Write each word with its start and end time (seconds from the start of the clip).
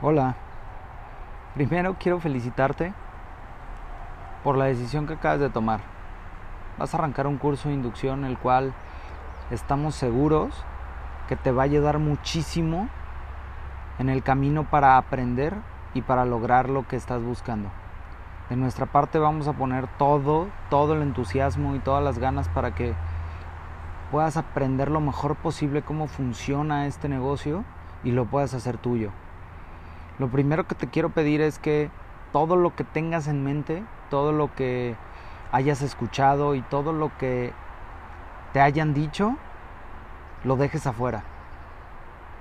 Hola. 0.00 0.36
Primero 1.56 1.96
quiero 1.98 2.20
felicitarte 2.20 2.94
por 4.44 4.56
la 4.56 4.66
decisión 4.66 5.08
que 5.08 5.14
acabas 5.14 5.40
de 5.40 5.50
tomar. 5.50 5.80
Vas 6.78 6.94
a 6.94 6.98
arrancar 6.98 7.26
un 7.26 7.36
curso 7.36 7.68
de 7.68 7.74
inducción 7.74 8.24
el 8.24 8.38
cual 8.38 8.74
estamos 9.50 9.96
seguros 9.96 10.54
que 11.26 11.34
te 11.34 11.50
va 11.50 11.62
a 11.62 11.64
ayudar 11.64 11.98
muchísimo 11.98 12.88
en 13.98 14.08
el 14.08 14.22
camino 14.22 14.62
para 14.70 14.98
aprender 14.98 15.54
y 15.94 16.02
para 16.02 16.24
lograr 16.24 16.68
lo 16.68 16.86
que 16.86 16.94
estás 16.94 17.20
buscando. 17.20 17.68
De 18.50 18.54
nuestra 18.54 18.86
parte 18.86 19.18
vamos 19.18 19.48
a 19.48 19.54
poner 19.54 19.88
todo, 19.98 20.46
todo 20.70 20.94
el 20.94 21.02
entusiasmo 21.02 21.74
y 21.74 21.80
todas 21.80 22.04
las 22.04 22.20
ganas 22.20 22.48
para 22.48 22.72
que 22.72 22.94
puedas 24.12 24.36
aprender 24.36 24.92
lo 24.92 25.00
mejor 25.00 25.34
posible 25.34 25.82
cómo 25.82 26.06
funciona 26.06 26.86
este 26.86 27.08
negocio 27.08 27.64
y 28.04 28.12
lo 28.12 28.26
puedas 28.26 28.54
hacer 28.54 28.78
tuyo. 28.78 29.10
Lo 30.18 30.28
primero 30.28 30.66
que 30.66 30.74
te 30.74 30.88
quiero 30.88 31.10
pedir 31.10 31.40
es 31.40 31.58
que 31.58 31.90
todo 32.32 32.56
lo 32.56 32.74
que 32.74 32.84
tengas 32.84 33.28
en 33.28 33.44
mente, 33.44 33.84
todo 34.10 34.32
lo 34.32 34.54
que 34.54 34.96
hayas 35.52 35.82
escuchado 35.82 36.54
y 36.54 36.62
todo 36.62 36.92
lo 36.92 37.16
que 37.18 37.52
te 38.52 38.60
hayan 38.60 38.94
dicho, 38.94 39.36
lo 40.44 40.56
dejes 40.56 40.86
afuera. 40.86 41.24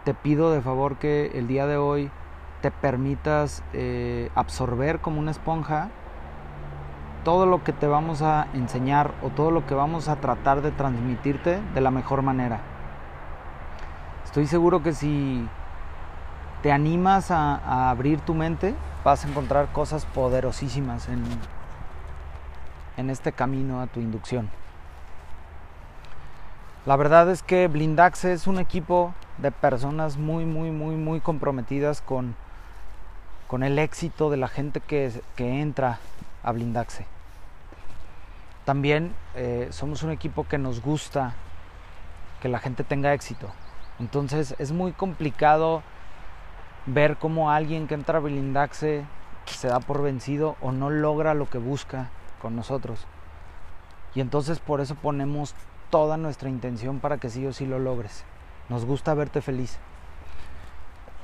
Te 0.04 0.14
pido 0.14 0.52
de 0.52 0.62
favor 0.62 0.98
que 0.98 1.32
el 1.36 1.48
día 1.48 1.68
de 1.68 1.78
hoy 1.78 2.10
te 2.62 2.72
permitas 2.72 3.64
eh, 3.74 4.32
absorber 4.36 5.00
como 5.00 5.20
una 5.20 5.32
esponja 5.32 5.90
todo 7.24 7.46
lo 7.46 7.64
que 7.64 7.74
te 7.74 7.88
vamos 7.88 8.22
a 8.22 8.48
enseñar 8.54 9.14
o 9.22 9.30
todo 9.30 9.52
lo 9.52 9.66
que 9.66 9.76
vamos 9.76 10.08
a 10.08 10.16
tratar 10.16 10.62
de 10.62 10.72
transmitirte 10.72 11.60
de 11.74 11.82
la 11.82 11.92
mejor 11.92 12.22
manera. 12.22 12.62
Estoy 14.24 14.48
seguro 14.48 14.82
que 14.82 14.94
si 14.94 15.46
te 16.62 16.72
animas 16.72 17.32
a, 17.32 17.90
abrir 17.90 18.20
tu 18.22 18.34
mente, 18.34 18.76
vas 19.04 19.24
a 19.24 19.28
encontrar 19.28 19.72
cosas 19.72 20.06
poderosísimas 20.06 21.08
en, 21.10 21.24
en 22.98 23.10
este 23.10 23.32
camino 23.32 23.82
a 23.82 23.88
tu 23.88 24.00
inducción. 24.00 24.50
La 26.86 26.96
verdad 26.96 27.30
es 27.30 27.44
que 27.44 27.68
Blindaxe 27.68 28.32
es 28.32 28.48
un 28.48 28.60
equipo 28.60 29.14
de 29.38 29.52
personas 29.52 30.18
muy, 30.18 30.46
muy, 30.46 30.72
muy, 30.72 30.96
muy 30.96 31.20
comprometidas 31.20 32.02
con, 32.02 32.36
con 33.48 33.64
el 33.64 33.78
éxito 33.78 34.30
de 34.30 34.38
la 34.38 34.48
gente 34.48 34.80
que, 34.80 35.12
que 35.36 35.62
entra 35.62 36.00
a 36.44 36.52
Blindaxe. 36.54 37.06
También 38.66 39.14
eh, 39.36 39.68
somos 39.72 40.04
un 40.04 40.12
equipo 40.12 40.46
que 40.48 40.58
nos 40.58 40.82
gusta 40.82 41.34
que 42.42 42.50
la 42.50 42.60
gente 42.60 42.84
tenga 42.84 43.14
éxito. 43.14 43.50
Entonces 44.00 44.56
es 44.60 44.72
muy 44.72 44.92
complicado 44.92 45.84
ver 46.88 47.18
cómo 47.18 47.52
alguien 47.52 47.86
que 47.86 47.94
entra 47.94 48.18
a 48.18 48.22
blindaxe 48.22 49.06
se 49.46 49.68
da 49.68 49.80
por 49.80 50.02
vencido 50.02 50.56
o 50.62 50.72
no 50.72 50.90
logra 50.90 51.34
lo 51.34 51.50
que 51.50 51.58
busca 51.58 52.10
con 52.42 52.56
nosotros. 52.56 53.06
Y 54.16 54.22
entonces 54.22 54.60
por 54.60 54.82
eso 54.82 54.96
ponemos 54.96 55.54
toda 55.90 56.18
nuestra 56.18 56.50
intención 56.50 57.00
para 57.00 57.18
que 57.18 57.30
sí 57.30 57.46
o 57.46 57.54
sí 57.54 57.66
lo 57.66 57.78
logres. 57.78 58.24
Nos 58.70 58.86
gusta 58.86 59.14
verte 59.14 59.42
feliz. 59.42 59.78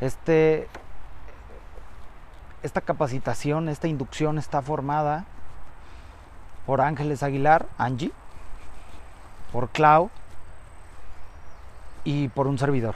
Este, 0.02 0.67
esta 2.61 2.81
capacitación, 2.81 3.70
esta 3.70 3.88
inducción 3.88 4.38
está 4.38 4.61
formada 4.61 5.25
por 6.66 6.81
Ángeles 6.81 7.23
Aguilar, 7.23 7.67
Angie, 7.77 8.11
por 9.52 9.70
Clau 9.70 10.09
y 12.03 12.27
por 12.30 12.48
un 12.48 12.58
servidor 12.58 12.95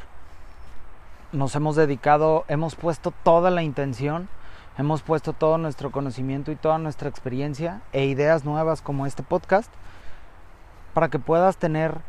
nos 1.31 1.55
hemos 1.55 1.75
dedicado, 1.75 2.45
hemos 2.47 2.75
puesto 2.75 3.11
toda 3.11 3.49
la 3.51 3.63
intención, 3.63 4.29
hemos 4.77 5.01
puesto 5.01 5.33
todo 5.33 5.57
nuestro 5.57 5.91
conocimiento 5.91 6.51
y 6.51 6.55
toda 6.55 6.77
nuestra 6.77 7.09
experiencia 7.09 7.81
e 7.91 8.05
ideas 8.05 8.45
nuevas 8.45 8.81
como 8.81 9.05
este 9.05 9.23
podcast 9.23 9.71
para 10.93 11.09
que 11.09 11.19
puedas 11.19 11.57
tener 11.57 11.99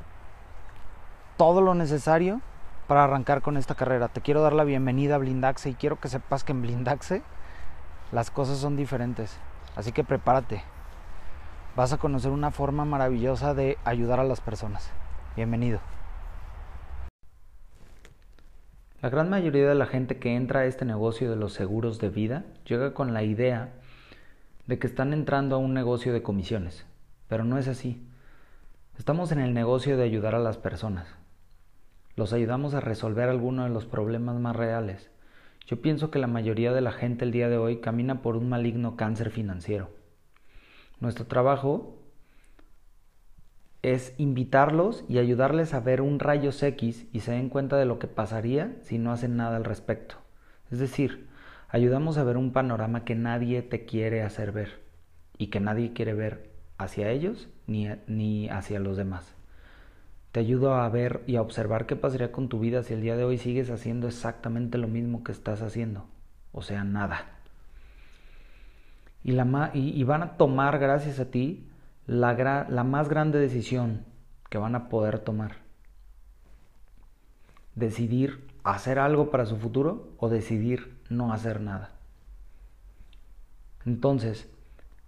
todo 1.37 1.61
lo 1.61 1.75
necesario 1.75 2.41
para 2.87 3.05
arrancar 3.05 3.43
con 3.43 3.57
esta 3.57 3.75
carrera. 3.75 4.09
Te 4.09 4.21
quiero 4.21 4.41
dar 4.41 4.53
la 4.53 4.65
bienvenida 4.65 5.17
a 5.17 5.19
Blindaxe 5.19 5.71
y 5.71 5.75
quiero 5.75 6.01
que 6.01 6.09
sepas 6.09 6.45
que 6.45 6.53
en 6.53 6.63
Blindaxe 6.63 7.23
las 8.13 8.31
cosas 8.31 8.59
son 8.59 8.77
diferentes. 8.77 9.39
Así 9.77 9.93
que 9.93 10.05
prepárate. 10.05 10.63
Vas 11.77 11.93
a 11.93 11.99
conocer 11.99 12.31
una 12.31 12.51
forma 12.51 12.85
maravillosa 12.85 13.55
de 13.55 13.79
ayudar 13.85 14.21
a 14.21 14.25
las 14.25 14.41
personas. 14.41 14.91
Bienvenido. 15.37 15.81
La 19.01 19.11
gran 19.11 19.31
mayoría 19.31 19.69
de 19.69 19.77
la 19.77 19.87
gente 19.87 20.19
que 20.19 20.35
entra 20.35 20.61
a 20.61 20.65
este 20.65 20.85
negocio 20.85 21.31
de 21.31 21.37
los 21.37 21.53
seguros 21.53 22.01
de 22.01 22.09
vida 22.09 22.47
llega 22.67 22.95
con 22.95 23.15
la 23.15 23.23
idea 23.23 23.75
de 24.67 24.81
que 24.81 24.89
están 24.89 25.13
entrando 25.13 25.55
a 25.55 25.59
un 25.61 25.73
negocio 25.73 26.13
de 26.13 26.25
comisiones, 26.25 26.85
pero 27.29 27.45
no 27.45 27.59
es 27.59 27.69
así. 27.69 28.05
Estamos 28.99 29.31
en 29.31 29.39
el 29.39 29.55
negocio 29.55 29.97
de 29.97 30.03
ayudar 30.03 30.35
a 30.35 30.41
las 30.41 30.59
personas. 30.59 31.07
Los 32.17 32.33
ayudamos 32.33 32.75
a 32.75 32.81
resolver 32.81 33.29
algunos 33.29 33.69
de 33.69 33.73
los 33.73 33.87
problemas 33.87 34.35
más 34.41 34.57
reales. 34.57 35.13
Yo 35.65 35.81
pienso 35.81 36.11
que 36.11 36.19
la 36.19 36.27
mayoría 36.27 36.73
de 36.73 36.81
la 36.81 36.91
gente 36.91 37.25
el 37.25 37.31
día 37.31 37.49
de 37.49 37.57
hoy 37.57 37.81
camina 37.81 38.21
por 38.21 38.35
un 38.35 38.49
maligno 38.49 38.97
cáncer 38.97 39.31
financiero. 39.31 39.91
Nuestro 40.99 41.27
trabajo 41.27 41.98
es 43.83 44.15
invitarlos 44.19 45.05
y 45.09 45.19
ayudarles 45.19 45.73
a 45.73 45.81
ver 45.81 46.01
un 46.01 46.19
rayos 46.19 46.63
X 46.63 47.07
y 47.13 47.21
se 47.21 47.33
den 47.33 47.49
cuenta 47.49 47.77
de 47.77 47.85
lo 47.85 47.99
que 47.99 48.09
pasaría 48.09 48.77
si 48.83 48.99
no 48.99 49.13
hacen 49.13 49.37
nada 49.37 49.57
al 49.57 49.65
respecto. 49.65 50.17
Es 50.71 50.79
decir, 50.79 51.29
ayudamos 51.69 52.19
a 52.19 52.25
ver 52.25 52.37
un 52.37 52.53
panorama 52.53 53.05
que 53.05 53.15
nadie 53.15 53.63
te 53.63 53.85
quiere 53.85 54.23
hacer 54.23 54.53
ver 54.53 54.81
y 55.37 55.49
que 55.49 55.61
nadie 55.61 55.93
quiere 55.93 56.15
ver 56.15 56.51
hacia 56.77 57.11
ellos 57.11 57.49
ni, 57.67 57.89
ni 58.07 58.49
hacia 58.49 58.81
los 58.81 58.97
demás. 58.97 59.35
Te 60.33 60.41
ayudo 60.41 60.75
a 60.75 60.89
ver 60.89 61.23
y 61.27 61.37
a 61.37 61.43
observar 61.43 61.87
qué 61.87 61.97
pasaría 61.97 62.33
con 62.33 62.49
tu 62.49 62.59
vida 62.59 62.83
si 62.83 62.95
el 62.95 63.01
día 63.01 63.17
de 63.17 63.25
hoy 63.25 63.39
sigues 63.39 63.71
haciendo 63.71 64.09
exactamente 64.09 64.77
lo 64.77 64.89
mismo 64.89 65.23
que 65.25 65.33
estás 65.33 65.63
haciendo, 65.63 66.07
o 66.53 66.63
sea, 66.63 66.85
nada. 66.85 67.39
Y, 69.25 69.33
la, 69.33 69.71
y 69.73 70.03
van 70.05 70.23
a 70.23 70.37
tomar 70.37 70.79
gracias 70.79 71.19
a 71.19 71.31
ti 71.31 71.68
la, 72.09 72.85
más 72.85 73.09
grande 73.09 73.39
decisión 73.39 74.05
que 74.49 74.59
van 74.59 74.75
a 74.75 74.89
poder 74.89 75.19
tomar. 75.21 75.57
Decidir 77.75 78.49
hacer 78.65 78.99
algo 78.99 79.31
para 79.31 79.47
su 79.47 79.57
futuro 79.59 80.09
o 80.17 80.29
decidir 80.29 80.97
no 81.11 81.33
hacer 81.33 81.61
nada. 81.61 81.93
Entonces, 83.85 84.49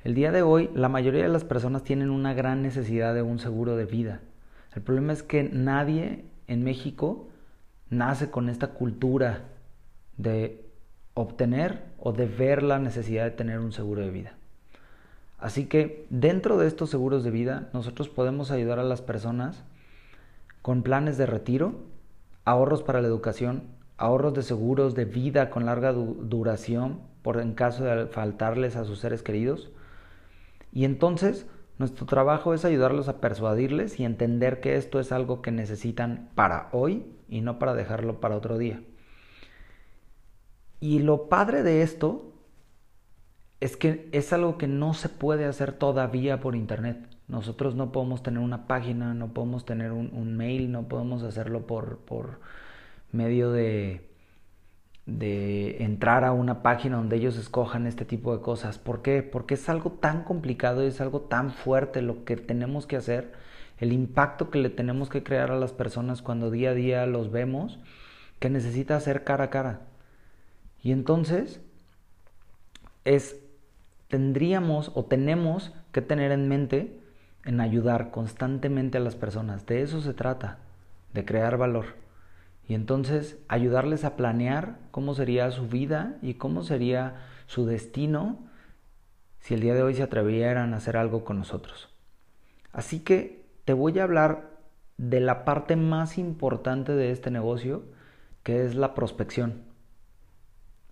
el 0.05 0.15
día 0.15 0.31
de 0.31 0.43
hoy 0.43 0.71
la 0.75 0.89
mayoría 0.89 1.23
de 1.23 1.31
las 1.31 1.45
personas 1.45 1.83
tienen 1.83 2.11
una 2.11 2.35
gran 2.35 2.63
necesidad 2.63 3.15
de 3.15 3.23
un 3.23 3.39
seguro 3.39 3.77
de 3.77 3.87
vida. 3.87 4.21
El 4.75 4.83
problema 4.83 5.15
es 5.15 5.23
que 5.23 5.43
nadie 5.43 6.27
en 6.47 6.63
México 6.63 7.29
nace 7.89 8.31
con 8.31 8.49
esta 8.49 8.69
cultura 8.69 9.45
de 10.17 10.71
obtener 11.15 11.83
o 11.99 12.13
de 12.13 12.27
ver 12.27 12.63
la 12.63 12.79
necesidad 12.79 13.25
de 13.25 13.31
tener 13.33 13.59
un 13.59 13.73
seguro 13.73 14.03
de 14.03 14.11
vida. 14.11 14.35
Así 15.41 15.67
que 15.67 16.07
dentro 16.11 16.59
de 16.59 16.67
estos 16.67 16.91
seguros 16.91 17.25
de 17.25 17.31
vida 17.31 17.71
nosotros 17.73 18.09
podemos 18.09 18.51
ayudar 18.51 18.79
a 18.79 18.85
las 18.85 19.01
personas 19.01 19.65
con 20.61 20.83
planes 20.83 21.17
de 21.17 21.27
retiro, 21.27 21.75
ahorros 22.45 22.83
para 22.83 23.01
la 23.01 23.09
educación, 23.09 23.63
ahorros 23.97 24.35
de 24.35 24.43
seguros 24.43 24.95
de 24.95 25.07
vida 25.07 25.51
con 25.51 25.65
larga 25.65 25.93
duración 25.93 27.01
por 27.23 27.41
en 27.41 27.55
caso 27.55 27.85
de 27.85 28.07
faltarles 28.07 28.77
a 28.77 28.85
sus 28.85 28.99
seres 29.01 29.23
queridos. 29.23 29.71
Y 30.73 30.85
entonces 30.85 31.47
nuestro 31.79 32.05
trabajo 32.05 32.53
es 32.53 32.67
ayudarlos 32.67 33.09
a 33.09 33.21
persuadirles 33.21 33.99
y 33.99 34.05
entender 34.05 34.61
que 34.61 34.77
esto 34.77 35.01
es 35.01 35.13
algo 35.13 35.41
que 35.41 35.51
necesitan 35.51 36.29
para 36.35 36.69
hoy 36.73 37.07
y 37.29 37.41
no 37.41 37.59
para 37.59 37.75
dejarlo 37.75 38.21
para 38.21 38.37
otro 38.37 38.59
día. 38.59 38.83
Y 40.81 40.99
lo 40.99 41.29
padre 41.29 41.63
de 41.63 41.83
esto 41.83 42.30
es 43.61 43.77
que 43.77 44.09
es 44.13 44.33
algo 44.33 44.59
que 44.59 44.67
no 44.67 44.95
se 44.95 45.09
puede 45.09 45.45
hacer 45.45 45.73
todavía 45.73 46.41
por 46.41 46.57
internet. 46.57 47.07
Nosotros 47.29 47.75
no 47.75 47.93
podemos 47.93 48.23
tener 48.23 48.41
una 48.41 48.67
página, 48.67 49.15
no 49.15 49.33
podemos 49.33 49.65
tener 49.65 49.93
un, 49.93 50.37
mail, 50.37 50.73
no 50.73 50.89
podemos 50.89 51.23
hacerlo 51.23 51.67
por, 51.67 51.99
por 51.99 52.41
medio 53.13 53.53
de, 53.53 54.11
de 55.07 55.85
entrar 55.85 56.25
a 56.25 56.33
una 56.33 56.63
página 56.63 56.97
donde 56.97 57.17
ellos 57.17 57.37
escojan 57.37 57.87
este 57.87 58.05
tipo 58.05 58.35
de 58.37 58.43
cosas. 58.43 58.79
¿Por 58.79 59.03
qué? 59.03 59.23
Porque 59.23 59.55
es 59.55 59.69
algo 59.69 59.93
tan 59.93 60.25
complicado 60.25 60.83
y 60.83 60.89
es 60.89 61.01
algo 61.01 61.21
tan 61.21 61.53
fuerte 61.53 62.03
lo 62.03 62.25
que 62.25 62.37
tenemos 62.37 62.87
que 62.87 62.97
hacer, 62.97 63.33
el 63.79 63.93
impacto 63.93 64.51
que 64.51 64.59
le 64.59 64.71
tenemos 64.71 65.09
que 65.09 65.23
crear 65.23 65.51
a 65.51 65.59
las 65.59 65.73
personas 65.73 66.23
cuando 66.23 66.51
día 66.51 66.71
a 66.71 66.75
día 66.75 67.07
los 67.07 67.31
vemos, 67.31 67.79
que 68.41 68.51
necesita 68.51 68.97
hacer 68.97 69.23
cara 69.23 69.45
a 69.45 69.51
cara. 69.51 69.81
Y 70.83 70.93
entonces 70.93 71.61
es 73.05 73.37
tendríamos 74.11 74.91
o 74.95 75.05
tenemos 75.05 75.73
que 75.93 76.03
tener 76.03 76.33
en 76.33 76.49
mente 76.49 77.01
en 77.45 77.61
ayudar 77.61 78.11
constantemente 78.11 78.99
a 78.99 79.01
las 79.01 79.15
personas. 79.15 79.65
De 79.65 79.81
eso 79.81 80.03
se 80.03 80.13
trata, 80.13 80.59
de 81.15 81.25
crear 81.25 81.57
valor. 81.57 81.99
y 82.69 82.75
entonces 82.75 83.37
ayudarles 83.49 84.05
a 84.05 84.15
planear 84.15 84.79
cómo 84.93 85.15
sería 85.15 85.51
su 85.51 85.67
vida 85.67 86.19
y 86.23 86.35
cómo 86.35 86.63
sería 86.63 87.17
su 87.47 87.67
destino 87.67 88.39
si 89.41 89.55
el 89.55 89.61
día 89.61 89.75
de 89.75 89.83
hoy 89.83 89.95
se 89.95 90.05
atrevieran 90.05 90.73
a 90.73 90.77
hacer 90.77 90.97
algo 90.97 91.25
con 91.25 91.39
nosotros. 91.39 91.89
Así 92.73 93.01
que 93.01 93.45
te 93.65 93.73
voy 93.73 93.99
a 93.99 94.05
hablar 94.05 94.51
de 94.99 95.19
la 95.19 95.45
parte 95.45 95.75
más 95.75 96.17
importante 96.17 96.95
de 96.95 97.11
este 97.11 97.33
negocio, 97.33 97.87
que 98.45 98.65
es 98.65 98.77
la 98.77 98.95
prospección. 98.95 99.65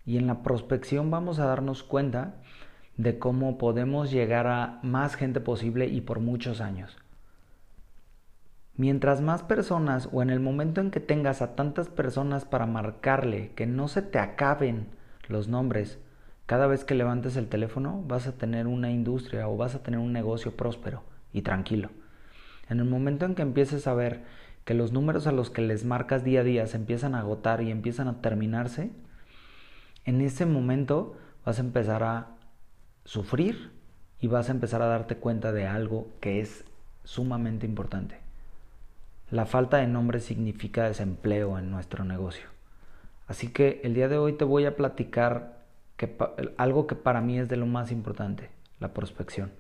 Y 0.05 0.17
en 0.17 0.27
la 0.27 0.43
prospección 0.43 1.13
vamos 1.13 1.39
a 1.39 1.47
darnos 1.47 1.85
cuenta 1.85 2.41
de 2.99 3.19
cómo 3.19 3.59
podemos 3.59 4.11
llegar 4.11 4.49
a 4.49 4.81
más 4.83 5.15
gente 5.15 5.41
posible 5.41 5.87
y 5.87 6.01
por 6.01 6.21
muchos 6.21 6.61
años. 6.61 6.99
Mientras 8.75 9.21
más 9.21 9.43
personas 9.43 10.09
o 10.13 10.21
en 10.21 10.31
el 10.31 10.41
momento 10.41 10.81
en 10.81 10.91
que 10.91 11.01
tengas 11.01 11.41
a 11.41 11.55
tantas 11.55 11.89
personas 11.89 12.45
para 12.45 12.67
marcarle 12.67 13.53
que 13.55 13.67
no 13.67 13.89
se 13.89 14.03
te 14.03 14.19
acaben 14.19 14.89
los 15.29 15.49
nombres, 15.49 15.99
cada 16.47 16.67
vez 16.67 16.85
que 16.85 16.95
levantes 16.95 17.37
el 17.37 17.49
teléfono 17.49 18.03
vas 18.07 18.27
a 18.27 18.37
tener 18.37 18.67
una 18.67 18.91
industria 18.91 19.49
o 19.49 19.57
vas 19.57 19.75
a 19.75 19.83
tener 19.83 20.01
un 20.01 20.13
negocio 20.13 20.57
próspero 20.57 21.03
y 21.33 21.43
tranquilo. 21.43 21.91
En 22.69 22.81
el 22.81 22.87
momento 22.87 23.27
en 23.27 23.35
que 23.35 23.43
empieces 23.43 23.87
a 23.87 23.95
ver 23.95 24.23
que 24.65 24.75
los 24.75 24.93
números 24.93 25.27
a 25.27 25.33
los 25.33 25.51
que 25.51 25.63
les 25.63 25.85
marcas 25.85 26.25
día 26.25 26.41
a 26.41 26.45
día 26.45 26.67
se 26.67 26.77
empiezan 26.77 27.15
a 27.15 27.21
agotar 27.21 27.63
y 27.63 27.71
empiezan 27.71 28.09
a 28.09 28.21
terminarse, 28.21 28.91
en 30.05 30.21
ese 30.21 30.47
momento 30.47 31.17
vas 31.45 31.59
a 31.59 31.63
empezar 31.63 32.03
a 32.03 32.38
sufrir 33.09 33.71
y 34.21 34.27
vas 34.27 34.51
a 34.51 34.53
empezar 34.53 34.83
a 34.83 34.87
darte 34.87 35.17
cuenta 35.17 35.51
de 35.51 35.67
algo 35.67 36.09
que 36.21 36.41
es 36.41 36.67
sumamente 37.05 37.65
importante. 37.65 38.19
La 39.31 39.47
falta 39.47 39.79
de 39.79 39.87
nombre 39.87 40.21
significa 40.21 40.85
desempleo 40.85 41.59
en 41.59 41.71
nuestro 41.71 42.05
negocio. 42.05 42.45
Así 43.27 43.49
que 43.49 43.81
el 43.83 43.95
día 43.95 44.09
de 44.09 44.19
hoy 44.19 44.35
te 44.35 44.45
voy 44.45 44.67
a 44.67 44.77
platicar 44.77 45.65
que, 45.97 46.19
algo 46.59 46.87
que 46.87 46.97
para 46.97 47.23
mí 47.23 47.39
es 47.39 47.49
de 47.49 47.57
lo 47.57 47.65
más 47.65 47.93
importante, 47.93 48.51
la 48.79 48.93
prospección. 48.93 49.53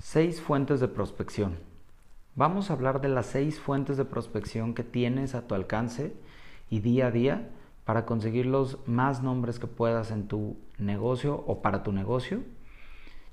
Seis 0.00 0.40
fuentes 0.40 0.80
de 0.80 0.88
prospección. 0.88 1.58
Vamos 2.34 2.70
a 2.70 2.72
hablar 2.72 3.00
de 3.00 3.08
las 3.08 3.26
seis 3.26 3.60
fuentes 3.60 3.96
de 3.96 4.04
prospección 4.04 4.74
que 4.74 4.82
tienes 4.82 5.36
a 5.36 5.46
tu 5.46 5.54
alcance 5.54 6.12
y 6.70 6.80
día 6.80 7.06
a 7.06 7.10
día 7.12 7.48
para 7.84 8.06
conseguir 8.06 8.46
los 8.46 8.78
más 8.86 9.22
nombres 9.22 9.58
que 9.58 9.66
puedas 9.66 10.10
en 10.10 10.26
tu 10.26 10.56
negocio 10.78 11.44
o 11.46 11.60
para 11.62 11.82
tu 11.82 11.92
negocio 11.92 12.40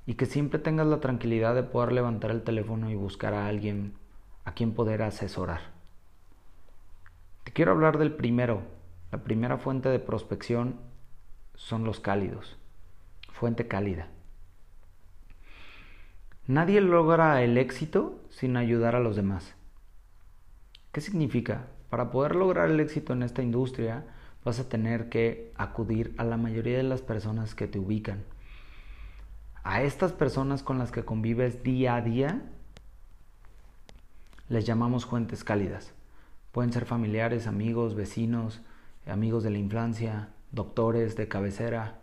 y 0.06 0.14
que 0.14 0.26
siempre 0.26 0.58
tengas 0.58 0.86
la 0.86 1.00
tranquilidad 1.00 1.54
de 1.54 1.62
poder 1.62 1.92
levantar 1.92 2.30
el 2.30 2.42
teléfono 2.42 2.90
y 2.90 2.94
buscar 2.94 3.34
a 3.34 3.46
alguien 3.46 3.94
a 4.44 4.52
quien 4.52 4.72
poder 4.72 5.02
asesorar. 5.02 5.60
Te 7.44 7.52
quiero 7.52 7.72
hablar 7.72 7.98
del 7.98 8.12
primero. 8.12 8.62
La 9.10 9.18
primera 9.24 9.58
fuente 9.58 9.88
de 9.88 9.98
prospección 9.98 10.76
son 11.54 11.84
los 11.84 12.00
cálidos. 12.00 12.56
Fuente 13.32 13.68
cálida. 13.68 14.08
Nadie 16.46 16.80
logra 16.80 17.42
el 17.42 17.56
éxito 17.56 18.20
sin 18.28 18.56
ayudar 18.56 18.96
a 18.96 19.00
los 19.00 19.16
demás. 19.16 19.54
¿Qué 20.90 21.00
significa? 21.00 21.68
Para 21.88 22.10
poder 22.10 22.34
lograr 22.34 22.70
el 22.70 22.80
éxito 22.80 23.12
en 23.12 23.22
esta 23.22 23.42
industria 23.42 24.04
vas 24.44 24.58
a 24.58 24.68
tener 24.68 25.08
que 25.08 25.52
acudir 25.56 26.14
a 26.18 26.24
la 26.24 26.36
mayoría 26.36 26.76
de 26.76 26.82
las 26.82 27.02
personas 27.02 27.54
que 27.54 27.66
te 27.66 27.78
ubican 27.78 28.24
a 29.64 29.82
estas 29.82 30.12
personas 30.12 30.62
con 30.62 30.78
las 30.78 30.90
que 30.90 31.04
convives 31.04 31.62
día 31.62 31.94
a 31.94 32.00
día, 32.00 32.42
les 34.48 34.66
llamamos 34.66 35.06
fuentes 35.06 35.44
cálidas. 35.44 35.92
Pueden 36.50 36.72
ser 36.72 36.84
familiares, 36.84 37.46
amigos, 37.46 37.94
vecinos, 37.94 38.60
amigos 39.06 39.44
de 39.44 39.50
la 39.50 39.58
infancia, 39.58 40.28
doctores 40.50 41.16
de 41.16 41.28
cabecera, 41.28 42.00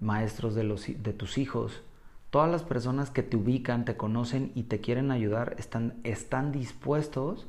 maestros 0.00 0.54
de, 0.54 1.12
tus 1.12 1.38
hijos. 1.38 1.82
Todas 2.30 2.50
las 2.50 2.62
personas 2.62 3.10
que 3.10 3.22
te 3.22 3.36
ubican, 3.36 3.84
te 3.84 3.96
conocen 3.96 4.52
y 4.54 4.64
te 4.64 4.80
quieren 4.80 5.10
ayudar 5.10 5.54
están, 5.58 5.94
están 6.04 6.52
dispuestos 6.52 7.46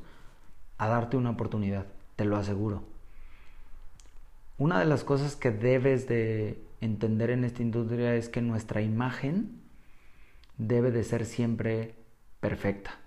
a 0.78 0.88
darte 0.88 1.16
una 1.16 1.30
oportunidad, 1.30 1.86
te 2.16 2.24
lo 2.24 2.36
aseguro. 2.36 2.89
Una 4.60 4.78
de 4.78 4.84
las 4.84 5.04
cosas 5.04 5.36
que 5.36 5.50
debes 5.50 6.06
de 6.06 6.62
entender 6.82 7.30
en 7.30 7.44
esta 7.44 7.62
industria 7.62 8.14
es 8.14 8.28
que 8.28 8.42
nuestra 8.42 8.82
imagen 8.82 9.58
debe 10.58 10.90
de 10.90 11.02
ser 11.02 11.24
siempre 11.24 11.94
perfecta. 12.40 12.98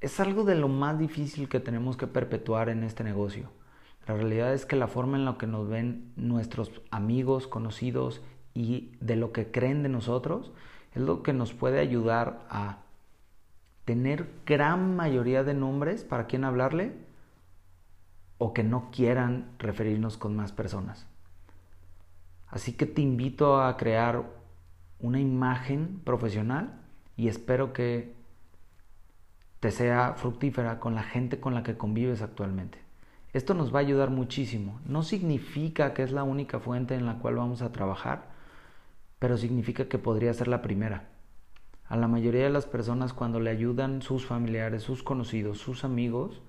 Es 0.00 0.20
algo 0.20 0.44
de 0.44 0.54
lo 0.54 0.68
más 0.68 0.98
difícil 0.98 1.50
que 1.50 1.60
tenemos 1.60 1.98
que 1.98 2.06
perpetuar 2.06 2.70
en 2.70 2.82
este 2.82 3.04
negocio. 3.04 3.50
La 4.06 4.14
realidad 4.14 4.54
es 4.54 4.64
que 4.64 4.74
la 4.74 4.86
forma 4.86 5.18
en 5.18 5.26
la 5.26 5.36
que 5.36 5.46
nos 5.46 5.68
ven 5.68 6.14
nuestros 6.16 6.80
amigos, 6.90 7.46
conocidos 7.46 8.22
y 8.54 8.92
de 9.02 9.16
lo 9.16 9.32
que 9.32 9.50
creen 9.50 9.82
de 9.82 9.90
nosotros 9.90 10.50
es 10.94 11.02
lo 11.02 11.22
que 11.22 11.34
nos 11.34 11.52
puede 11.52 11.78
ayudar 11.78 12.46
a 12.48 12.78
tener 13.84 14.30
gran 14.46 14.96
mayoría 14.96 15.44
de 15.44 15.52
nombres 15.52 16.04
para 16.04 16.26
quien 16.26 16.44
hablarle 16.44 17.11
o 18.44 18.52
que 18.52 18.64
no 18.64 18.90
quieran 18.90 19.52
referirnos 19.60 20.16
con 20.16 20.34
más 20.34 20.50
personas. 20.50 21.06
Así 22.48 22.72
que 22.72 22.86
te 22.86 23.00
invito 23.00 23.62
a 23.62 23.76
crear 23.76 24.24
una 24.98 25.20
imagen 25.20 26.00
profesional 26.02 26.80
y 27.16 27.28
espero 27.28 27.72
que 27.72 28.16
te 29.60 29.70
sea 29.70 30.14
fructífera 30.14 30.80
con 30.80 30.96
la 30.96 31.04
gente 31.04 31.38
con 31.38 31.54
la 31.54 31.62
que 31.62 31.76
convives 31.76 32.20
actualmente. 32.20 32.80
Esto 33.32 33.54
nos 33.54 33.72
va 33.72 33.78
a 33.78 33.82
ayudar 33.82 34.10
muchísimo. 34.10 34.80
No 34.86 35.04
significa 35.04 35.94
que 35.94 36.02
es 36.02 36.10
la 36.10 36.24
única 36.24 36.58
fuente 36.58 36.96
en 36.96 37.06
la 37.06 37.20
cual 37.20 37.36
vamos 37.36 37.62
a 37.62 37.70
trabajar, 37.70 38.24
pero 39.20 39.36
significa 39.36 39.84
que 39.84 39.98
podría 39.98 40.34
ser 40.34 40.48
la 40.48 40.62
primera. 40.62 41.10
A 41.86 41.96
la 41.96 42.08
mayoría 42.08 42.42
de 42.42 42.50
las 42.50 42.66
personas 42.66 43.12
cuando 43.12 43.38
le 43.38 43.50
ayudan 43.50 44.02
sus 44.02 44.26
familiares, 44.26 44.82
sus 44.82 45.04
conocidos, 45.04 45.58
sus 45.58 45.84
amigos, 45.84 46.42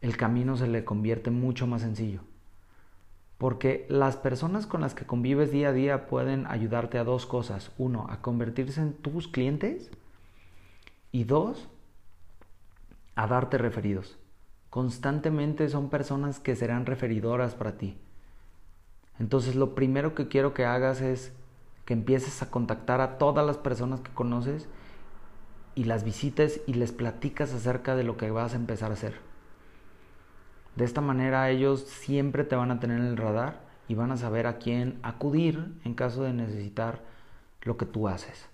el 0.00 0.16
camino 0.16 0.56
se 0.56 0.68
le 0.68 0.84
convierte 0.84 1.30
mucho 1.30 1.66
más 1.66 1.82
sencillo. 1.82 2.20
Porque 3.36 3.86
las 3.88 4.16
personas 4.16 4.66
con 4.66 4.80
las 4.80 4.94
que 4.94 5.06
convives 5.06 5.52
día 5.52 5.68
a 5.68 5.72
día 5.72 6.06
pueden 6.08 6.46
ayudarte 6.46 6.98
a 6.98 7.04
dos 7.04 7.24
cosas. 7.26 7.70
Uno, 7.78 8.06
a 8.10 8.20
convertirse 8.20 8.80
en 8.80 8.94
tus 8.94 9.28
clientes. 9.28 9.90
Y 11.12 11.24
dos, 11.24 11.68
a 13.14 13.26
darte 13.26 13.58
referidos. 13.58 14.18
Constantemente 14.70 15.68
son 15.68 15.88
personas 15.88 16.40
que 16.40 16.56
serán 16.56 16.84
referidoras 16.84 17.54
para 17.54 17.78
ti. 17.78 17.96
Entonces 19.18 19.54
lo 19.56 19.74
primero 19.74 20.14
que 20.14 20.28
quiero 20.28 20.52
que 20.52 20.64
hagas 20.64 21.00
es 21.00 21.32
que 21.84 21.94
empieces 21.94 22.42
a 22.42 22.50
contactar 22.50 23.00
a 23.00 23.18
todas 23.18 23.46
las 23.46 23.56
personas 23.56 24.00
que 24.00 24.12
conoces 24.12 24.68
y 25.74 25.84
las 25.84 26.04
visites 26.04 26.60
y 26.66 26.74
les 26.74 26.92
platicas 26.92 27.54
acerca 27.54 27.96
de 27.96 28.04
lo 28.04 28.16
que 28.16 28.30
vas 28.30 28.52
a 28.52 28.56
empezar 28.56 28.90
a 28.90 28.94
hacer. 28.94 29.14
De 30.78 30.84
esta 30.84 31.00
manera 31.00 31.50
ellos 31.50 31.80
siempre 31.80 32.44
te 32.44 32.54
van 32.54 32.70
a 32.70 32.78
tener 32.78 33.00
en 33.00 33.06
el 33.06 33.16
radar 33.16 33.58
y 33.88 33.96
van 33.96 34.12
a 34.12 34.16
saber 34.16 34.46
a 34.46 34.58
quién 34.58 35.00
acudir 35.02 35.74
en 35.84 35.94
caso 35.94 36.22
de 36.22 36.32
necesitar 36.32 37.00
lo 37.62 37.76
que 37.76 37.84
tú 37.84 38.06
haces. 38.06 38.48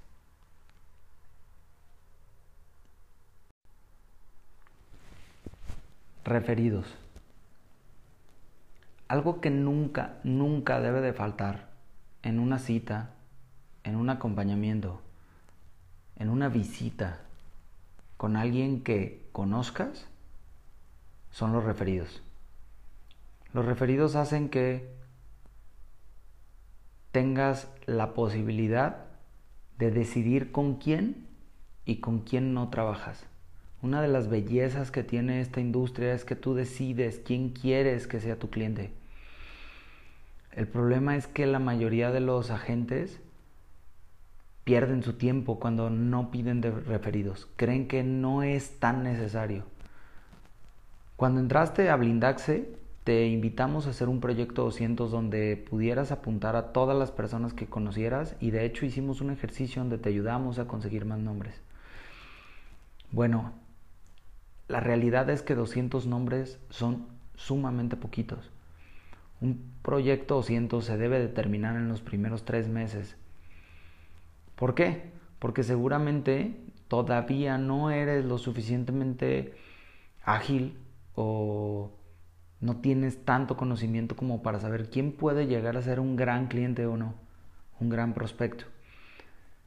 Referidos. 6.24 6.86
Algo 9.06 9.42
que 9.42 9.50
nunca, 9.50 10.14
nunca 10.24 10.80
debe 10.80 11.02
de 11.02 11.12
faltar 11.12 11.68
en 12.22 12.38
una 12.38 12.58
cita, 12.58 13.10
en 13.82 13.96
un 13.96 14.08
acompañamiento, 14.08 15.02
en 16.16 16.30
una 16.30 16.48
visita 16.48 17.20
con 18.16 18.38
alguien 18.38 18.82
que 18.82 19.28
conozcas, 19.32 20.06
son 21.34 21.52
los 21.52 21.64
referidos. 21.64 22.22
Los 23.52 23.66
referidos 23.66 24.14
hacen 24.14 24.48
que 24.48 24.88
tengas 27.10 27.68
la 27.86 28.14
posibilidad 28.14 29.06
de 29.76 29.90
decidir 29.90 30.52
con 30.52 30.76
quién 30.76 31.26
y 31.84 31.96
con 31.96 32.20
quién 32.20 32.54
no 32.54 32.68
trabajas. 32.70 33.26
Una 33.82 34.00
de 34.00 34.06
las 34.06 34.28
bellezas 34.28 34.92
que 34.92 35.02
tiene 35.02 35.40
esta 35.40 35.60
industria 35.60 36.14
es 36.14 36.24
que 36.24 36.36
tú 36.36 36.54
decides 36.54 37.20
quién 37.24 37.50
quieres 37.50 38.06
que 38.06 38.20
sea 38.20 38.38
tu 38.38 38.48
cliente. 38.48 38.92
El 40.52 40.68
problema 40.68 41.16
es 41.16 41.26
que 41.26 41.46
la 41.46 41.58
mayoría 41.58 42.12
de 42.12 42.20
los 42.20 42.52
agentes 42.52 43.18
pierden 44.62 45.02
su 45.02 45.14
tiempo 45.14 45.58
cuando 45.58 45.90
no 45.90 46.30
piden 46.30 46.60
de 46.60 46.70
referidos. 46.70 47.48
Creen 47.56 47.88
que 47.88 48.04
no 48.04 48.44
es 48.44 48.78
tan 48.78 49.02
necesario. 49.02 49.73
Cuando 51.16 51.40
entraste 51.40 51.90
a 51.90 51.96
Blindaxe, 51.96 52.68
te 53.04 53.26
invitamos 53.28 53.86
a 53.86 53.90
hacer 53.90 54.08
un 54.08 54.20
proyecto 54.20 54.64
200 54.64 55.10
donde 55.10 55.56
pudieras 55.56 56.10
apuntar 56.10 56.56
a 56.56 56.72
todas 56.72 56.98
las 56.98 57.12
personas 57.12 57.52
que 57.52 57.66
conocieras 57.66 58.34
y 58.40 58.50
de 58.50 58.64
hecho 58.64 58.84
hicimos 58.84 59.20
un 59.20 59.30
ejercicio 59.30 59.82
donde 59.82 59.98
te 59.98 60.08
ayudamos 60.08 60.58
a 60.58 60.66
conseguir 60.66 61.04
más 61.04 61.20
nombres. 61.20 61.60
Bueno, 63.12 63.52
la 64.66 64.80
realidad 64.80 65.30
es 65.30 65.42
que 65.42 65.54
200 65.54 66.06
nombres 66.06 66.58
son 66.70 67.06
sumamente 67.36 67.96
poquitos. 67.96 68.50
Un 69.40 69.70
proyecto 69.82 70.38
o 70.38 70.42
ciento 70.42 70.80
se 70.80 70.96
debe 70.96 71.20
determinar 71.20 71.76
en 71.76 71.88
los 71.88 72.00
primeros 72.00 72.44
tres 72.44 72.68
meses. 72.68 73.16
¿Por 74.56 74.74
qué? 74.74 75.12
Porque 75.38 75.62
seguramente 75.62 76.58
todavía 76.88 77.58
no 77.58 77.90
eres 77.90 78.24
lo 78.24 78.38
suficientemente 78.38 79.54
ágil 80.24 80.78
o 81.14 81.90
no 82.60 82.76
tienes 82.76 83.24
tanto 83.24 83.56
conocimiento 83.56 84.16
como 84.16 84.42
para 84.42 84.60
saber 84.60 84.88
quién 84.88 85.12
puede 85.12 85.46
llegar 85.46 85.76
a 85.76 85.82
ser 85.82 86.00
un 86.00 86.16
gran 86.16 86.46
cliente 86.46 86.86
o 86.86 86.96
no, 86.96 87.14
un 87.80 87.88
gran 87.88 88.14
prospecto. 88.14 88.64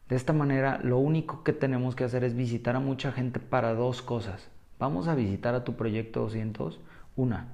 De 0.10 0.16
esta 0.16 0.34
manera, 0.34 0.80
lo 0.84 0.98
único 0.98 1.44
que 1.44 1.54
tenemos 1.54 1.96
que 1.96 2.06
hacer 2.06 2.24
es 2.24 2.36
visitar 2.36 2.76
a 2.76 2.80
mucha 2.80 3.12
gente 3.12 3.40
para 3.40 3.74
dos 3.74 4.02
cosas. 4.02 4.50
Vamos 4.80 5.08
a 5.08 5.16
visitar 5.16 5.54
a 5.54 5.64
tu 5.64 5.76
proyecto 5.76 6.22
200, 6.22 6.80
una, 7.16 7.48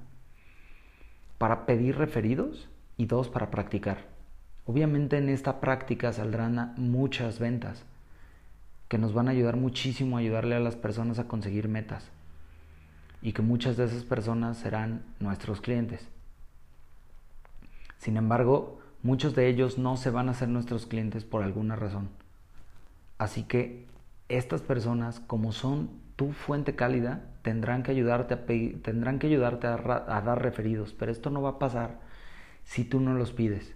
para 1.38 1.66
pedir 1.66 1.96
referidos 1.98 2.68
y 2.96 3.06
dos, 3.06 3.28
para 3.28 3.50
practicar. 3.50 4.06
Obviamente 4.66 5.18
en 5.18 5.28
esta 5.28 5.60
práctica 5.60 6.12
saldrán 6.12 6.74
muchas 6.76 7.38
ventas 7.38 7.84
que 8.88 8.98
nos 8.98 9.12
van 9.12 9.28
a 9.28 9.32
ayudar 9.32 9.56
muchísimo 9.56 10.16
a 10.16 10.20
ayudarle 10.20 10.54
a 10.54 10.60
las 10.60 10.76
personas 10.76 11.18
a 11.18 11.26
conseguir 11.26 11.68
metas 11.68 12.13
y 13.24 13.32
que 13.32 13.40
muchas 13.40 13.78
de 13.78 13.86
esas 13.86 14.04
personas 14.04 14.58
serán 14.58 15.02
nuestros 15.18 15.62
clientes. 15.62 16.06
Sin 17.96 18.18
embargo, 18.18 18.78
muchos 19.02 19.34
de 19.34 19.48
ellos 19.48 19.78
no 19.78 19.96
se 19.96 20.10
van 20.10 20.28
a 20.28 20.34
ser 20.34 20.50
nuestros 20.50 20.84
clientes 20.84 21.24
por 21.24 21.42
alguna 21.42 21.74
razón. 21.74 22.10
Así 23.16 23.44
que 23.44 23.86
estas 24.28 24.60
personas, 24.60 25.20
como 25.20 25.52
son 25.52 25.88
tu 26.16 26.32
fuente 26.32 26.76
cálida, 26.76 27.24
tendrán 27.40 27.82
que 27.82 27.92
ayudarte 27.92 28.34
a, 28.34 28.44
tendrán 28.82 29.18
que 29.18 29.28
ayudarte 29.28 29.68
a 29.68 29.78
dar 29.78 30.42
referidos, 30.42 30.92
pero 30.92 31.10
esto 31.10 31.30
no 31.30 31.40
va 31.40 31.50
a 31.50 31.58
pasar 31.58 32.00
si 32.64 32.84
tú 32.84 33.00
no 33.00 33.14
los 33.14 33.32
pides. 33.32 33.74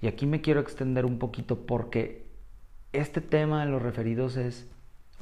Y 0.00 0.06
aquí 0.06 0.26
me 0.26 0.40
quiero 0.40 0.60
extender 0.60 1.04
un 1.04 1.18
poquito 1.18 1.66
porque 1.66 2.28
este 2.92 3.20
tema 3.20 3.64
de 3.64 3.72
los 3.72 3.82
referidos 3.82 4.36
es 4.36 4.70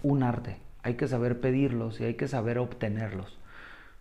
un 0.03 0.23
arte. 0.23 0.68
Hay 0.83 0.95
que 0.95 1.09
saber 1.09 1.41
pedirlos 1.41 2.01
y 2.01 2.05
hay 2.05 2.15
que 2.15 2.29
saber 2.29 2.59
obtenerlos. 2.59 3.39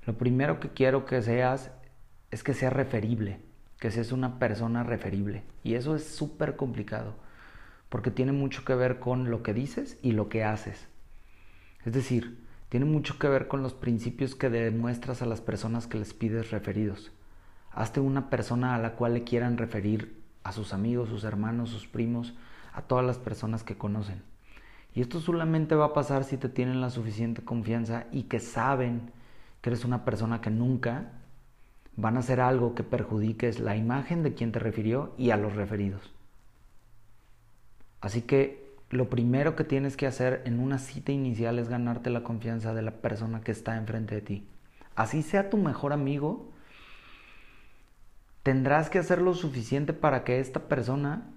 Lo 0.06 0.18
primero 0.18 0.60
que 0.60 0.70
quiero 0.70 1.06
que 1.06 1.22
seas 1.22 1.72
es 2.32 2.44
que 2.44 2.54
seas 2.54 2.74
referible, 2.74 3.40
que 3.80 3.92
seas 3.92 4.12
una 4.12 4.40
persona 4.40 4.84
referible. 4.84 5.44
Y 5.64 5.76
eso 5.76 5.96
es 5.96 6.06
súper 6.06 6.56
complicado 6.56 7.16
porque 7.90 8.12
tiene 8.12 8.32
mucho 8.32 8.66
que 8.66 8.76
ver 8.76 9.00
con 9.00 9.30
lo 9.30 9.44
que 9.44 9.54
dices 9.54 9.98
y 10.02 10.12
lo 10.12 10.30
que 10.30 10.44
haces. 10.44 10.88
Es 11.86 11.94
decir, 11.94 12.44
tiene 12.70 12.86
mucho 12.86 13.18
que 13.18 13.30
ver 13.30 13.48
con 13.48 13.64
los 13.64 13.74
principios 13.74 14.36
que 14.36 14.50
demuestras 14.50 15.22
a 15.22 15.26
las 15.26 15.42
personas 15.42 15.88
que 15.88 15.98
les 15.98 16.14
pides 16.14 16.52
referidos. 16.52 17.12
Hazte 17.72 18.00
una 18.00 18.30
persona 18.30 18.76
a 18.76 18.80
la 18.80 18.96
cual 18.96 19.14
le 19.14 19.24
quieran 19.24 19.58
referir 19.58 20.22
a 20.44 20.52
sus 20.52 20.74
amigos, 20.74 21.10
sus 21.10 21.24
hermanos, 21.24 21.70
sus 21.70 21.88
primos, 21.88 22.34
a 22.74 22.82
todas 22.82 23.06
las 23.06 23.18
personas 23.18 23.64
que 23.64 23.78
conocen. 23.78 24.22
Y 24.98 25.02
esto 25.02 25.20
solamente 25.20 25.76
va 25.76 25.86
a 25.86 25.94
pasar 25.94 26.24
si 26.24 26.38
te 26.38 26.50
tienen 26.50 26.82
la 26.82 26.90
suficiente 26.90 27.44
confianza 27.44 28.08
y 28.12 28.24
que 28.24 28.40
saben 28.40 29.12
que 29.62 29.70
eres 29.70 29.86
una 29.86 30.04
persona 30.04 30.42
que 30.42 30.50
nunca 30.50 31.12
van 31.96 32.18
a 32.18 32.22
hacer 32.22 32.42
algo 32.42 32.74
que 32.74 32.82
perjudiques 32.82 33.60
la 33.60 33.76
imagen 33.76 34.24
de 34.24 34.34
quien 34.34 34.52
te 34.52 34.58
refirió 34.58 35.14
y 35.16 35.30
a 35.30 35.38
los 35.38 35.56
referidos. 35.56 36.02
Así 38.02 38.24
que 38.24 38.74
lo 38.90 39.08
primero 39.08 39.56
que 39.56 39.64
tienes 39.64 39.98
que 39.98 40.08
hacer 40.08 40.42
en 40.46 40.60
una 40.60 40.80
cita 40.80 41.12
inicial 41.12 41.60
es 41.60 41.70
ganarte 41.70 42.10
la 42.10 42.24
confianza 42.24 42.74
de 42.74 42.82
la 42.82 42.96
persona 42.96 43.42
que 43.42 43.52
está 43.52 43.78
enfrente 43.78 44.16
de 44.16 44.22
ti. 44.22 44.48
Así 44.96 45.22
sea 45.22 45.52
tu 45.52 45.58
mejor 45.58 45.94
amigo, 45.94 46.50
tendrás 48.42 48.90
que 48.90 48.98
hacer 48.98 49.22
lo 49.22 49.36
suficiente 49.36 49.94
para 49.94 50.24
que 50.24 50.40
esta 50.40 50.62
persona 50.62 51.37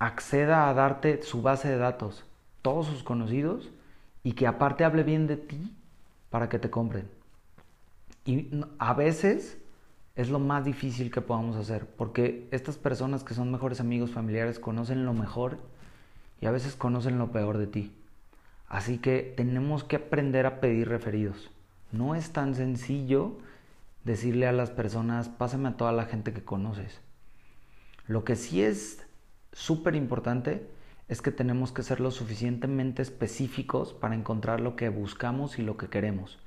acceda 0.00 0.68
a 0.68 0.74
darte 0.74 1.22
su 1.22 1.42
base 1.42 1.68
de 1.68 1.76
datos, 1.76 2.24
todos 2.62 2.86
sus 2.86 3.04
conocidos, 3.04 3.70
y 4.24 4.32
que 4.32 4.46
aparte 4.46 4.84
hable 4.84 5.04
bien 5.04 5.26
de 5.26 5.36
ti 5.36 5.72
para 6.30 6.48
que 6.48 6.58
te 6.58 6.70
compren. 6.70 7.08
Y 8.24 8.48
a 8.78 8.94
veces 8.94 9.58
es 10.16 10.30
lo 10.30 10.38
más 10.38 10.64
difícil 10.64 11.10
que 11.10 11.20
podamos 11.20 11.56
hacer, 11.56 11.86
porque 11.86 12.48
estas 12.50 12.76
personas 12.76 13.24
que 13.24 13.34
son 13.34 13.52
mejores 13.52 13.80
amigos 13.80 14.10
familiares 14.10 14.58
conocen 14.58 15.04
lo 15.04 15.12
mejor 15.12 15.58
y 16.40 16.46
a 16.46 16.50
veces 16.50 16.76
conocen 16.76 17.18
lo 17.18 17.30
peor 17.30 17.58
de 17.58 17.66
ti. 17.66 17.92
Así 18.68 18.98
que 18.98 19.34
tenemos 19.36 19.84
que 19.84 19.96
aprender 19.96 20.46
a 20.46 20.60
pedir 20.60 20.88
referidos. 20.88 21.50
No 21.92 22.14
es 22.14 22.30
tan 22.32 22.54
sencillo 22.54 23.36
decirle 24.04 24.46
a 24.46 24.52
las 24.52 24.70
personas, 24.70 25.28
pásame 25.28 25.68
a 25.68 25.76
toda 25.76 25.92
la 25.92 26.06
gente 26.06 26.32
que 26.32 26.44
conoces. 26.44 27.00
Lo 28.06 28.24
que 28.24 28.36
sí 28.36 28.62
es 28.62 29.04
súper 29.52 29.94
importante 29.94 30.68
es 31.08 31.22
que 31.22 31.32
tenemos 31.32 31.72
que 31.72 31.82
ser 31.82 32.00
lo 32.00 32.10
suficientemente 32.10 33.02
específicos 33.02 33.92
para 33.92 34.14
encontrar 34.14 34.60
lo 34.60 34.76
que 34.76 34.88
buscamos 34.88 35.58
y 35.58 35.62
lo 35.62 35.76
que 35.76 35.88
queremos. 35.88 36.38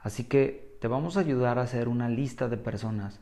Así 0.00 0.24
que 0.24 0.76
te 0.80 0.88
vamos 0.88 1.16
a 1.16 1.20
ayudar 1.20 1.58
a 1.58 1.62
hacer 1.62 1.88
una 1.88 2.08
lista 2.08 2.48
de 2.48 2.56
personas 2.56 3.20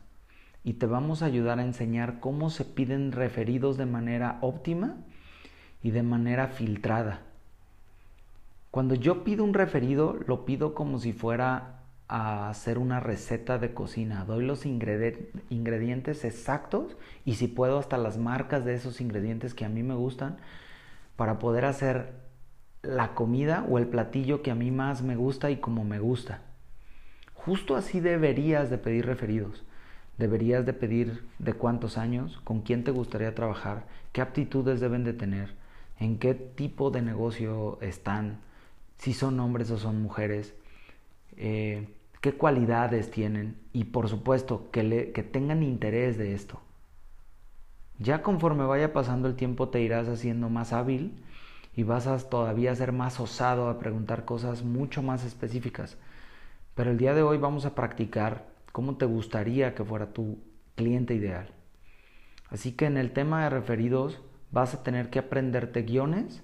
y 0.63 0.73
te 0.73 0.87
vamos 0.87 1.21
a 1.21 1.27
ayudar 1.27 1.59
a 1.59 1.63
enseñar 1.63 2.19
cómo 2.19 2.49
se 2.49 2.65
piden 2.65 3.11
referidos 3.11 3.77
de 3.77 3.85
manera 3.85 4.39
óptima 4.41 4.97
y 5.83 5.91
de 5.91 6.03
manera 6.03 6.47
filtrada. 6.47 7.21
Cuando 8.71 8.95
yo 8.95 9.23
pido 9.23 9.43
un 9.43 9.53
referido, 9.53 10.17
lo 10.25 10.45
pido 10.45 10.73
como 10.73 10.97
si 10.97 11.13
fuera 11.13 11.80
a 12.11 12.49
hacer 12.49 12.77
una 12.77 12.99
receta 12.99 13.57
de 13.57 13.73
cocina. 13.73 14.25
Doy 14.25 14.45
los 14.45 14.65
ingredientes 14.65 16.25
exactos 16.25 16.97
y 17.23 17.35
si 17.35 17.47
puedo 17.47 17.79
hasta 17.79 17.97
las 17.97 18.17
marcas 18.17 18.65
de 18.65 18.73
esos 18.73 18.99
ingredientes 18.99 19.53
que 19.53 19.63
a 19.63 19.69
mí 19.69 19.81
me 19.81 19.95
gustan 19.95 20.37
para 21.15 21.39
poder 21.39 21.63
hacer 21.63 22.11
la 22.81 23.13
comida 23.15 23.65
o 23.69 23.77
el 23.77 23.87
platillo 23.87 24.41
que 24.41 24.51
a 24.51 24.55
mí 24.55 24.71
más 24.71 25.01
me 25.03 25.15
gusta 25.15 25.51
y 25.51 25.57
como 25.57 25.85
me 25.85 25.99
gusta. 25.99 26.41
Justo 27.33 27.77
así 27.77 28.01
deberías 28.01 28.69
de 28.69 28.77
pedir 28.77 29.05
referidos. 29.05 29.63
Deberías 30.17 30.65
de 30.65 30.73
pedir 30.73 31.23
de 31.39 31.53
cuántos 31.53 31.97
años, 31.97 32.41
con 32.43 32.59
quién 32.59 32.83
te 32.83 32.91
gustaría 32.91 33.33
trabajar, 33.33 33.85
qué 34.11 34.19
aptitudes 34.19 34.81
deben 34.81 35.05
de 35.05 35.13
tener, 35.13 35.53
en 35.97 36.19
qué 36.19 36.33
tipo 36.33 36.91
de 36.91 37.01
negocio 37.01 37.79
están, 37.81 38.41
si 38.97 39.13
son 39.13 39.39
hombres 39.39 39.71
o 39.71 39.77
son 39.77 40.01
mujeres, 40.01 40.53
eh, 41.37 41.87
qué 42.21 42.33
cualidades 42.33 43.11
tienen 43.11 43.57
y 43.73 43.85
por 43.85 44.07
supuesto 44.07 44.69
que, 44.71 44.83
le, 44.83 45.11
que 45.11 45.23
tengan 45.23 45.63
interés 45.63 46.17
de 46.17 46.33
esto. 46.33 46.61
Ya 47.97 48.21
conforme 48.21 48.65
vaya 48.65 48.93
pasando 48.93 49.27
el 49.27 49.35
tiempo 49.35 49.69
te 49.69 49.81
irás 49.81 50.07
haciendo 50.07 50.49
más 50.49 50.71
hábil 50.71 51.23
y 51.75 51.83
vas 51.83 52.07
a 52.07 52.17
todavía 52.17 52.73
ser 52.75 52.91
más 52.91 53.19
osado 53.19 53.69
a 53.69 53.79
preguntar 53.79 54.25
cosas 54.25 54.63
mucho 54.63 55.01
más 55.01 55.25
específicas. 55.25 55.97
Pero 56.75 56.91
el 56.91 56.97
día 56.97 57.13
de 57.13 57.23
hoy 57.23 57.37
vamos 57.37 57.65
a 57.65 57.75
practicar 57.75 58.47
cómo 58.71 58.97
te 58.97 59.05
gustaría 59.05 59.75
que 59.75 59.83
fuera 59.83 60.13
tu 60.13 60.39
cliente 60.75 61.13
ideal. 61.13 61.49
Así 62.49 62.73
que 62.73 62.85
en 62.85 62.97
el 62.97 63.11
tema 63.11 63.43
de 63.43 63.49
referidos 63.49 64.21
vas 64.51 64.73
a 64.73 64.83
tener 64.83 65.09
que 65.09 65.19
aprenderte 65.19 65.83
guiones 65.83 66.43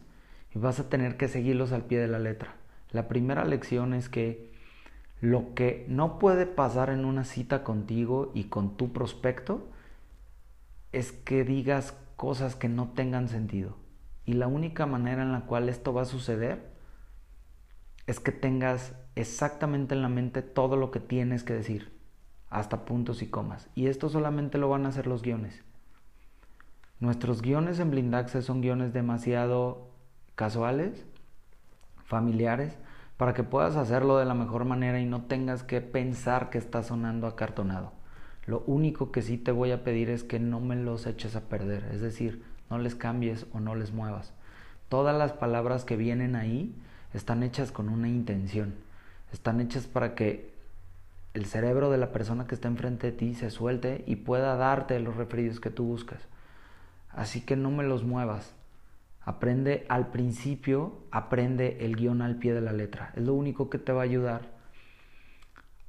y 0.56 0.60
vas 0.60 0.80
a 0.80 0.90
tener 0.90 1.18
que 1.18 1.28
seguirlos 1.28 1.72
al 1.72 1.86
pie 1.86 2.00
de 2.00 2.08
la 2.08 2.20
letra. 2.20 2.56
La 2.92 3.08
primera 3.08 3.46
lección 3.46 3.94
es 3.94 4.10
que 4.10 4.47
lo 5.22 5.56
que 5.56 5.86
no 5.90 6.20
puede 6.20 6.46
pasar 6.46 6.90
en 6.90 7.06
una 7.06 7.24
cita 7.24 7.64
contigo 7.64 8.32
y 8.34 8.46
con 8.46 8.78
tu 8.78 8.94
prospecto 8.94 9.68
es 10.92 11.12
que 11.12 11.44
digas 11.44 11.98
cosas 12.16 12.56
que 12.56 12.70
no 12.70 12.90
tengan 12.90 13.28
sentido. 13.28 13.78
Y 14.26 14.34
la 14.34 14.48
única 14.48 14.86
manera 14.86 15.24
en 15.24 15.32
la 15.32 15.46
cual 15.46 15.70
esto 15.70 15.94
va 15.94 16.04
a 16.04 16.06
suceder 16.06 16.72
es 18.06 18.20
que 18.20 18.32
tengas 18.32 18.96
exactamente 19.16 19.96
en 19.96 20.02
la 20.02 20.10
mente 20.10 20.42
todo 20.42 20.76
lo 20.76 20.92
que 20.92 21.00
tienes 21.00 21.44
que 21.44 21.54
decir, 21.54 21.92
hasta 22.50 22.86
puntos 22.86 23.22
y 23.22 23.28
comas. 23.28 23.70
Y 23.74 23.88
esto 23.88 24.10
solamente 24.10 24.58
lo 24.58 24.70
van 24.70 24.86
a 24.86 24.90
hacer 24.90 25.08
los 25.08 25.22
guiones. 25.22 25.64
Nuestros 27.00 27.42
guiones 27.42 27.80
en 27.80 27.92
Blindaxe 27.92 28.42
son 28.42 28.62
guiones 28.62 28.94
demasiado 28.94 29.90
casuales, 30.36 31.06
familiares, 32.06 32.78
para 33.18 33.34
que 33.34 33.44
puedas 33.44 33.76
hacerlo 33.76 34.18
de 34.18 34.26
la 34.26 34.36
mejor 34.36 34.66
manera 34.66 35.00
y 35.00 35.06
no 35.06 35.24
tengas 35.24 35.64
que 35.64 35.82
pensar 35.82 36.50
que 36.50 36.60
está 36.60 36.84
sonando 36.84 37.28
acartonado. 37.28 37.92
Lo 38.46 38.64
único 38.68 39.12
que 39.12 39.22
sí 39.22 39.38
te 39.38 39.52
voy 39.52 39.72
a 39.72 39.84
pedir 39.84 40.10
es 40.10 40.24
que 40.24 40.40
no 40.40 40.60
me 40.62 40.76
los 40.76 41.06
eches 41.06 41.36
a 41.36 41.42
perder, 41.42 41.90
es 41.92 42.02
decir, 42.02 42.44
no 42.70 42.78
les 42.78 42.96
cambies 42.96 43.46
o 43.52 43.60
no 43.60 43.76
les 43.76 43.92
muevas. 43.92 44.34
Todas 44.88 45.18
las 45.18 45.34
palabras 45.34 45.84
que 45.84 45.98
vienen 45.98 46.36
ahí 46.36 46.74
están 47.14 47.44
hechas 47.44 47.72
con 47.72 47.90
una 47.90 48.08
intención, 48.08 48.76
están 49.34 49.60
hechas 49.60 49.88
para 49.88 50.16
que 50.16 50.56
el 51.34 51.46
cerebro 51.46 51.92
de 51.92 51.98
la 51.98 52.12
persona 52.12 52.48
que 52.48 52.56
está 52.56 52.68
enfrente 52.68 53.08
de 53.08 53.18
ti 53.18 53.36
se 53.36 53.52
suelte 53.52 54.04
y 54.08 54.18
pueda 54.18 54.56
darte 54.56 55.00
los 55.00 55.18
referidos 55.18 55.60
que 55.60 55.70
tú 55.70 55.84
buscas. 55.84 56.28
Así 57.10 57.42
que 57.42 57.56
no 57.56 57.70
me 57.70 57.84
los 57.84 58.04
muevas. 58.04 58.54
Aprende 59.28 59.86
al 59.90 60.10
principio, 60.10 61.00
aprende 61.12 61.86
el 61.86 61.98
guion 61.98 62.22
al 62.22 62.38
pie 62.38 62.54
de 62.54 62.62
la 62.62 62.72
letra. 62.72 63.12
Es 63.14 63.24
lo 63.24 63.34
único 63.34 63.70
que 63.70 63.78
te 63.78 63.92
va 63.92 64.00
a 64.00 64.06
ayudar 64.06 64.54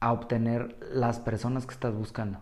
a 0.00 0.12
obtener 0.12 0.76
las 0.90 1.21
personas 1.21 1.64
que 1.64 1.73
estás 1.73 1.95
buscando. 1.95 2.40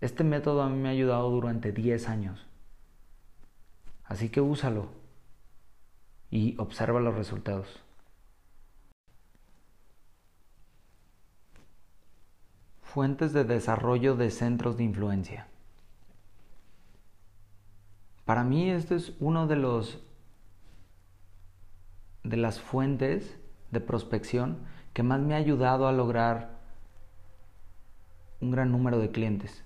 Este 0.00 0.22
método 0.22 0.62
a 0.62 0.68
mí 0.68 0.76
me 0.76 0.88
ha 0.88 0.92
ayudado 0.92 1.28
durante 1.30 1.72
10 1.72 2.08
años. 2.08 2.46
Así 4.04 4.28
que 4.28 4.40
úsalo 4.40 4.92
y 6.30 6.54
observa 6.58 7.00
los 7.00 7.16
resultados. 7.16 7.82
Fuentes 12.82 13.32
de 13.32 13.42
desarrollo 13.42 14.14
de 14.14 14.30
centros 14.30 14.76
de 14.76 14.84
influencia. 14.84 15.48
Para 18.24 18.44
mí 18.44 18.70
este 18.70 18.96
es 18.96 19.12
uno 19.20 19.46
de 19.46 19.56
los 19.56 19.98
de 22.22 22.36
las 22.36 22.60
fuentes 22.60 23.36
de 23.72 23.80
prospección 23.80 24.58
que 24.92 25.02
más 25.02 25.20
me 25.20 25.34
ha 25.34 25.38
ayudado 25.38 25.88
a 25.88 25.92
lograr 25.92 26.60
un 28.40 28.50
gran 28.50 28.70
número 28.70 28.98
de 28.98 29.10
clientes. 29.10 29.64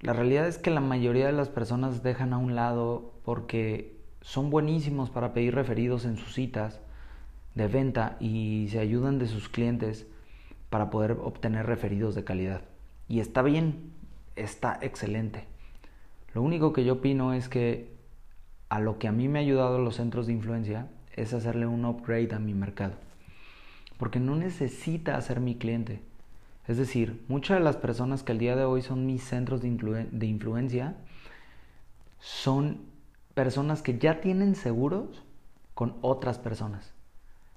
La 0.00 0.12
realidad 0.12 0.46
es 0.46 0.58
que 0.58 0.70
la 0.70 0.80
mayoría 0.80 1.26
de 1.26 1.32
las 1.32 1.48
personas 1.48 2.02
dejan 2.02 2.32
a 2.32 2.38
un 2.38 2.54
lado 2.54 3.14
porque 3.24 3.96
son 4.20 4.50
buenísimos 4.50 5.10
para 5.10 5.32
pedir 5.32 5.54
referidos 5.54 6.04
en 6.04 6.16
sus 6.16 6.34
citas 6.34 6.80
de 7.54 7.66
venta 7.68 8.16
y 8.20 8.68
se 8.70 8.78
ayudan 8.78 9.18
de 9.18 9.26
sus 9.26 9.48
clientes 9.48 10.06
para 10.68 10.90
poder 10.90 11.12
obtener 11.12 11.66
referidos 11.66 12.14
de 12.14 12.24
calidad. 12.24 12.62
Y 13.08 13.20
está 13.20 13.42
bien, 13.42 13.92
está 14.36 14.78
excelente. 14.82 15.46
Lo 16.36 16.42
único 16.42 16.74
que 16.74 16.84
yo 16.84 16.92
opino 16.92 17.32
es 17.32 17.48
que 17.48 17.96
a 18.68 18.78
lo 18.78 18.98
que 18.98 19.08
a 19.08 19.12
mí 19.12 19.26
me 19.26 19.38
ha 19.38 19.42
ayudado 19.42 19.78
los 19.78 19.96
centros 19.96 20.26
de 20.26 20.34
influencia 20.34 20.86
es 21.14 21.32
hacerle 21.32 21.66
un 21.66 21.86
upgrade 21.86 22.34
a 22.34 22.38
mi 22.38 22.52
mercado. 22.52 22.92
Porque 23.96 24.20
no 24.20 24.36
necesita 24.36 25.18
ser 25.22 25.40
mi 25.40 25.54
cliente. 25.54 26.02
Es 26.68 26.76
decir, 26.76 27.24
muchas 27.28 27.56
de 27.56 27.64
las 27.64 27.78
personas 27.78 28.22
que 28.22 28.32
al 28.32 28.38
día 28.38 28.54
de 28.54 28.66
hoy 28.66 28.82
son 28.82 29.06
mis 29.06 29.24
centros 29.24 29.62
de, 29.62 30.08
de 30.12 30.26
influencia 30.26 30.98
son 32.18 32.82
personas 33.32 33.80
que 33.80 33.96
ya 33.96 34.20
tienen 34.20 34.56
seguros 34.56 35.24
con 35.72 35.96
otras 36.02 36.38
personas. 36.38 36.92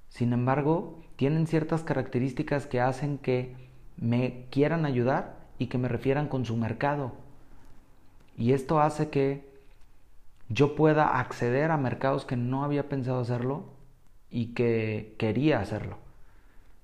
Sin 0.08 0.32
embargo, 0.32 1.02
tienen 1.16 1.46
ciertas 1.46 1.82
características 1.82 2.66
que 2.66 2.80
hacen 2.80 3.18
que 3.18 3.56
me 3.98 4.46
quieran 4.50 4.86
ayudar 4.86 5.36
y 5.58 5.66
que 5.66 5.76
me 5.76 5.88
refieran 5.88 6.28
con 6.28 6.46
su 6.46 6.56
mercado. 6.56 7.28
Y 8.40 8.54
esto 8.54 8.80
hace 8.80 9.10
que 9.10 9.44
yo 10.48 10.74
pueda 10.74 11.20
acceder 11.20 11.70
a 11.70 11.76
mercados 11.76 12.24
que 12.24 12.38
no 12.38 12.64
había 12.64 12.88
pensado 12.88 13.20
hacerlo 13.20 13.66
y 14.30 14.54
que 14.54 15.14
quería 15.18 15.60
hacerlo. 15.60 15.98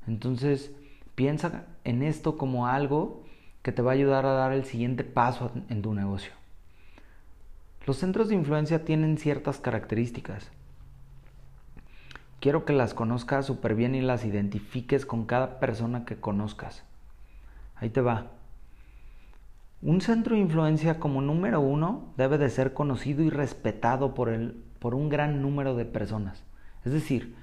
Entonces, 0.06 0.70
piensa 1.14 1.64
en 1.84 2.02
esto 2.02 2.36
como 2.36 2.66
algo 2.66 3.24
que 3.62 3.72
te 3.72 3.80
va 3.80 3.92
a 3.92 3.94
ayudar 3.94 4.26
a 4.26 4.32
dar 4.32 4.52
el 4.52 4.66
siguiente 4.66 5.02
paso 5.02 5.50
en 5.70 5.80
tu 5.80 5.94
negocio. 5.94 6.32
Los 7.86 7.96
centros 7.96 8.28
de 8.28 8.34
influencia 8.34 8.84
tienen 8.84 9.16
ciertas 9.16 9.58
características. 9.58 10.50
Quiero 12.38 12.66
que 12.66 12.74
las 12.74 12.92
conozcas 12.92 13.46
súper 13.46 13.74
bien 13.74 13.94
y 13.94 14.02
las 14.02 14.26
identifiques 14.26 15.06
con 15.06 15.24
cada 15.24 15.58
persona 15.58 16.04
que 16.04 16.16
conozcas. 16.16 16.84
Ahí 17.76 17.88
te 17.88 18.02
va. 18.02 18.35
Un 19.82 20.00
centro 20.00 20.34
de 20.34 20.40
influencia 20.40 20.98
como 20.98 21.20
número 21.20 21.60
uno 21.60 22.12
debe 22.16 22.38
de 22.38 22.48
ser 22.50 22.72
conocido 22.72 23.22
y 23.22 23.30
respetado 23.30 24.14
por, 24.14 24.30
el, 24.30 24.62
por 24.78 24.94
un 24.94 25.08
gran 25.08 25.42
número 25.42 25.76
de 25.76 25.84
personas. 25.84 26.42
Es 26.84 26.92
decir, 26.92 27.36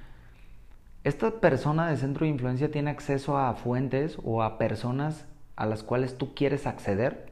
esta 1.04 1.40
persona 1.40 1.88
de 1.90 1.98
centro 1.98 2.26
de 2.26 2.32
influencia 2.32 2.72
tiene 2.72 2.90
acceso 2.90 3.38
a 3.38 3.54
fuentes 3.54 4.18
o 4.24 4.42
a 4.42 4.58
personas 4.58 5.28
a 5.56 5.66
las 5.66 5.84
cuales 5.84 6.18
tú 6.18 6.34
quieres 6.34 6.66
acceder 6.66 7.32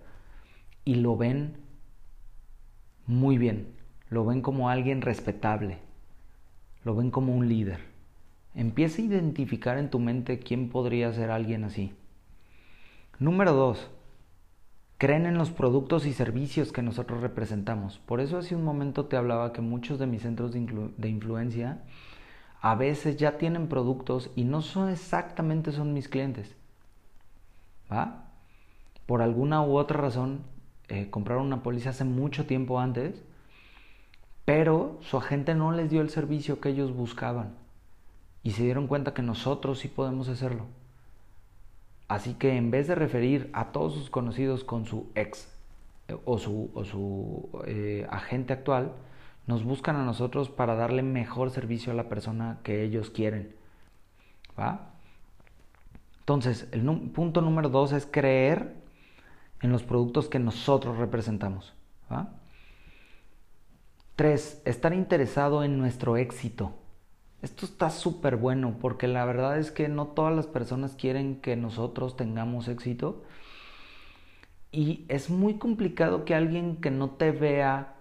y 0.85 0.95
lo 0.95 1.17
ven 1.17 1.57
muy 3.07 3.37
bien, 3.37 3.73
lo 4.09 4.25
ven 4.25 4.41
como 4.41 4.69
alguien 4.69 5.01
respetable, 5.01 5.79
lo 6.83 6.95
ven 6.95 7.11
como 7.11 7.33
un 7.33 7.49
líder. 7.49 7.79
Empieza 8.53 9.01
a 9.01 9.05
identificar 9.05 9.77
en 9.77 9.89
tu 9.89 9.99
mente 9.99 10.39
quién 10.39 10.69
podría 10.69 11.11
ser 11.13 11.31
alguien 11.31 11.63
así. 11.63 11.93
Número 13.19 13.53
dos, 13.53 13.89
creen 15.01 15.25
en 15.25 15.35
los 15.35 15.49
productos 15.49 16.05
y 16.05 16.13
servicios 16.13 16.71
que 16.71 16.83
nosotros 16.83 17.21
representamos. 17.21 17.97
Por 17.97 18.21
eso 18.21 18.37
hace 18.37 18.55
un 18.55 18.63
momento 18.63 19.05
te 19.05 19.17
hablaba 19.17 19.51
que 19.51 19.59
muchos 19.59 19.97
de 19.97 20.05
mis 20.05 20.21
centros 20.21 20.51
de, 20.51 21.09
influencia 21.09 21.81
a 22.61 22.75
veces 22.75 23.17
ya 23.17 23.39
tienen 23.39 23.67
productos 23.67 24.29
y 24.35 24.43
no 24.43 24.61
son 24.61 24.89
exactamente 24.89 25.71
son 25.71 25.95
mis 25.95 26.07
clientes. 26.07 26.55
¿Va? 27.91 28.25
Por 29.07 29.23
alguna 29.23 29.63
u 29.63 29.75
otra 29.75 29.99
razón 29.99 30.41
eh, 30.87 31.09
compraron 31.09 31.47
una 31.47 31.63
póliza 31.63 31.89
hace 31.89 32.03
mucho 32.03 32.45
tiempo 32.45 32.79
antes, 32.79 33.23
pero 34.45 34.99
su 35.01 35.17
agente 35.17 35.55
no 35.55 35.71
les 35.71 35.89
dio 35.89 36.01
el 36.01 36.11
servicio 36.11 36.59
que 36.59 36.69
ellos 36.69 36.95
buscaban 36.95 37.55
y 38.43 38.51
se 38.51 38.65
dieron 38.65 38.85
cuenta 38.85 39.15
que 39.15 39.23
nosotros 39.23 39.79
sí 39.79 39.87
podemos 39.87 40.29
hacerlo. 40.29 40.67
Así 42.11 42.33
que 42.33 42.57
en 42.57 42.71
vez 42.71 42.89
de 42.89 42.95
referir 42.95 43.49
a 43.53 43.71
todos 43.71 43.93
sus 43.93 44.09
conocidos 44.09 44.65
con 44.65 44.85
su 44.85 45.09
ex 45.15 45.47
eh, 46.09 46.17
o 46.25 46.37
su, 46.37 46.69
o 46.73 46.83
su 46.83 47.63
eh, 47.65 48.05
agente 48.09 48.51
actual, 48.51 48.91
nos 49.47 49.63
buscan 49.63 49.95
a 49.95 50.03
nosotros 50.03 50.49
para 50.49 50.75
darle 50.75 51.03
mejor 51.03 51.51
servicio 51.51 51.93
a 51.93 51.95
la 51.95 52.09
persona 52.09 52.59
que 52.63 52.83
ellos 52.83 53.11
quieren. 53.11 53.55
¿Va? 54.59 54.89
Entonces, 56.19 56.67
el 56.73 56.81
punto 57.11 57.39
número 57.39 57.69
dos 57.69 57.93
es 57.93 58.05
creer 58.05 58.75
en 59.61 59.71
los 59.71 59.83
productos 59.83 60.27
que 60.27 60.39
nosotros 60.39 60.97
representamos. 60.97 61.73
¿va? 62.11 62.27
Tres, 64.17 64.61
estar 64.65 64.93
interesado 64.93 65.63
en 65.63 65.77
nuestro 65.77 66.17
éxito. 66.17 66.73
Esto 67.41 67.65
está 67.65 67.89
súper 67.89 68.35
bueno 68.35 68.77
porque 68.79 69.07
la 69.07 69.25
verdad 69.25 69.57
es 69.57 69.71
que 69.71 69.87
no 69.87 70.07
todas 70.07 70.35
las 70.35 70.45
personas 70.45 70.95
quieren 70.95 71.41
que 71.41 71.55
nosotros 71.55 72.15
tengamos 72.15 72.67
éxito. 72.67 73.23
Y 74.71 75.05
es 75.09 75.29
muy 75.29 75.55
complicado 75.55 76.23
que 76.23 76.35
alguien 76.35 76.77
que 76.77 76.91
no 76.91 77.09
te 77.11 77.31
vea 77.31 77.95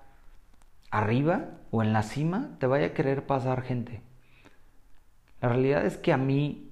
arriba 0.90 1.50
o 1.70 1.83
en 1.83 1.92
la 1.92 2.03
cima 2.03 2.57
te 2.59 2.66
vaya 2.66 2.88
a 2.88 2.92
querer 2.92 3.26
pasar 3.26 3.62
gente. 3.62 4.03
La 5.40 5.48
realidad 5.48 5.87
es 5.87 5.96
que 5.96 6.12
a 6.12 6.18
mí, 6.18 6.70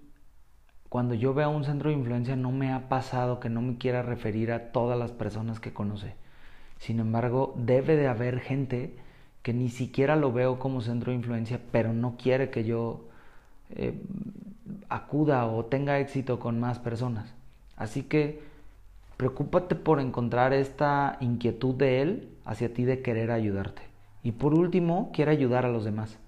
cuando 0.90 1.14
yo 1.14 1.32
veo 1.32 1.48
un 1.48 1.64
centro 1.64 1.88
de 1.88 1.96
influencia, 1.96 2.36
no 2.36 2.52
me 2.52 2.72
ha 2.72 2.88
pasado 2.90 3.40
que 3.40 3.48
no 3.48 3.62
me 3.62 3.78
quiera 3.78 4.02
referir 4.02 4.52
a 4.52 4.72
todas 4.72 4.98
las 4.98 5.12
personas 5.12 5.58
que 5.58 5.72
conoce. 5.72 6.14
Sin 6.76 7.00
embargo, 7.00 7.54
debe 7.56 7.96
de 7.96 8.08
haber 8.08 8.40
gente 8.40 8.98
ni 9.52 9.68
siquiera 9.68 10.16
lo 10.16 10.32
veo 10.32 10.58
como 10.58 10.80
centro 10.80 11.10
de 11.10 11.18
influencia, 11.18 11.60
pero 11.72 11.92
no 11.92 12.16
quiere 12.16 12.50
que 12.50 12.64
yo 12.64 13.08
eh, 13.70 13.94
acuda 14.88 15.46
o 15.46 15.64
tenga 15.64 15.98
éxito 15.98 16.38
con 16.38 16.60
más 16.60 16.78
personas. 16.78 17.34
Así 17.76 18.02
que 18.02 18.40
preocúpate 19.16 19.74
por 19.74 20.00
encontrar 20.00 20.52
esta 20.52 21.16
inquietud 21.20 21.74
de 21.74 22.02
él 22.02 22.28
hacia 22.44 22.72
ti 22.72 22.84
de 22.84 23.02
querer 23.02 23.30
ayudarte. 23.30 23.82
Y 24.22 24.32
por 24.32 24.54
último, 24.54 25.10
quiere 25.12 25.30
ayudar 25.30 25.64
a 25.64 25.70
los 25.70 25.84
demás. 25.84 26.18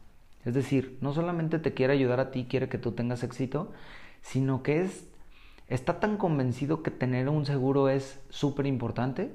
Es 0.44 0.54
decir, 0.54 0.96
no 1.00 1.12
solamente 1.12 1.58
te 1.58 1.74
quiere 1.74 1.92
ayudar 1.92 2.20
a 2.20 2.30
ti, 2.30 2.46
quiere 2.48 2.68
que 2.68 2.78
tú 2.78 2.92
tengas 2.92 3.22
éxito, 3.22 3.72
sino 4.22 4.62
que 4.62 4.82
es, 4.82 5.06
está 5.68 6.00
tan 6.00 6.16
convencido 6.16 6.82
que 6.82 6.90
tener 6.90 7.28
un 7.28 7.46
seguro 7.46 7.88
es 7.88 8.20
súper 8.30 8.66
importante 8.66 9.30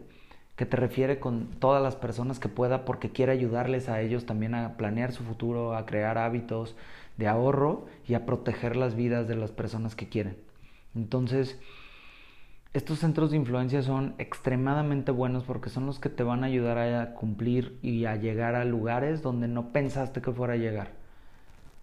que 0.56 0.66
te 0.66 0.78
refiere 0.78 1.20
con 1.20 1.48
todas 1.60 1.84
las 1.84 1.96
personas 1.96 2.40
que 2.40 2.48
pueda 2.48 2.86
porque 2.86 3.10
quiere 3.10 3.32
ayudarles 3.34 3.90
a 3.90 4.02
ellos 4.02 4.26
también 4.26 4.56
a 4.56 4.78
planear 4.78 5.12
su 5.12 5.24
futuro, 5.24 5.76
a 5.76 5.86
crear 5.86 6.18
hábitos 6.18 6.76
de 7.18 7.28
ahorro 7.28 7.86
y 8.08 8.14
a 8.14 8.26
proteger 8.26 8.76
las 8.76 8.96
vidas 8.96 9.28
de 9.28 9.36
las 9.36 9.52
personas 9.52 9.96
que 9.96 10.08
quieren. 10.08 10.38
Entonces, 10.96 11.60
estos 12.74 13.00
centros 13.00 13.32
de 13.32 13.38
influencia 13.38 13.82
son 13.82 14.16
extremadamente 14.18 15.12
buenos 15.12 15.44
porque 15.44 15.70
son 15.70 15.86
los 15.86 16.00
que 16.00 16.10
te 16.10 16.24
van 16.24 16.44
a 16.44 16.48
ayudar 16.48 16.78
a 16.78 17.14
cumplir 17.14 17.78
y 17.82 18.06
a 18.06 18.16
llegar 18.16 18.56
a 18.56 18.66
lugares 18.66 19.22
donde 19.22 19.48
no 19.48 19.72
pensaste 19.72 20.22
que 20.22 20.32
fuera 20.32 20.54
a 20.54 20.58
llegar. 20.58 20.92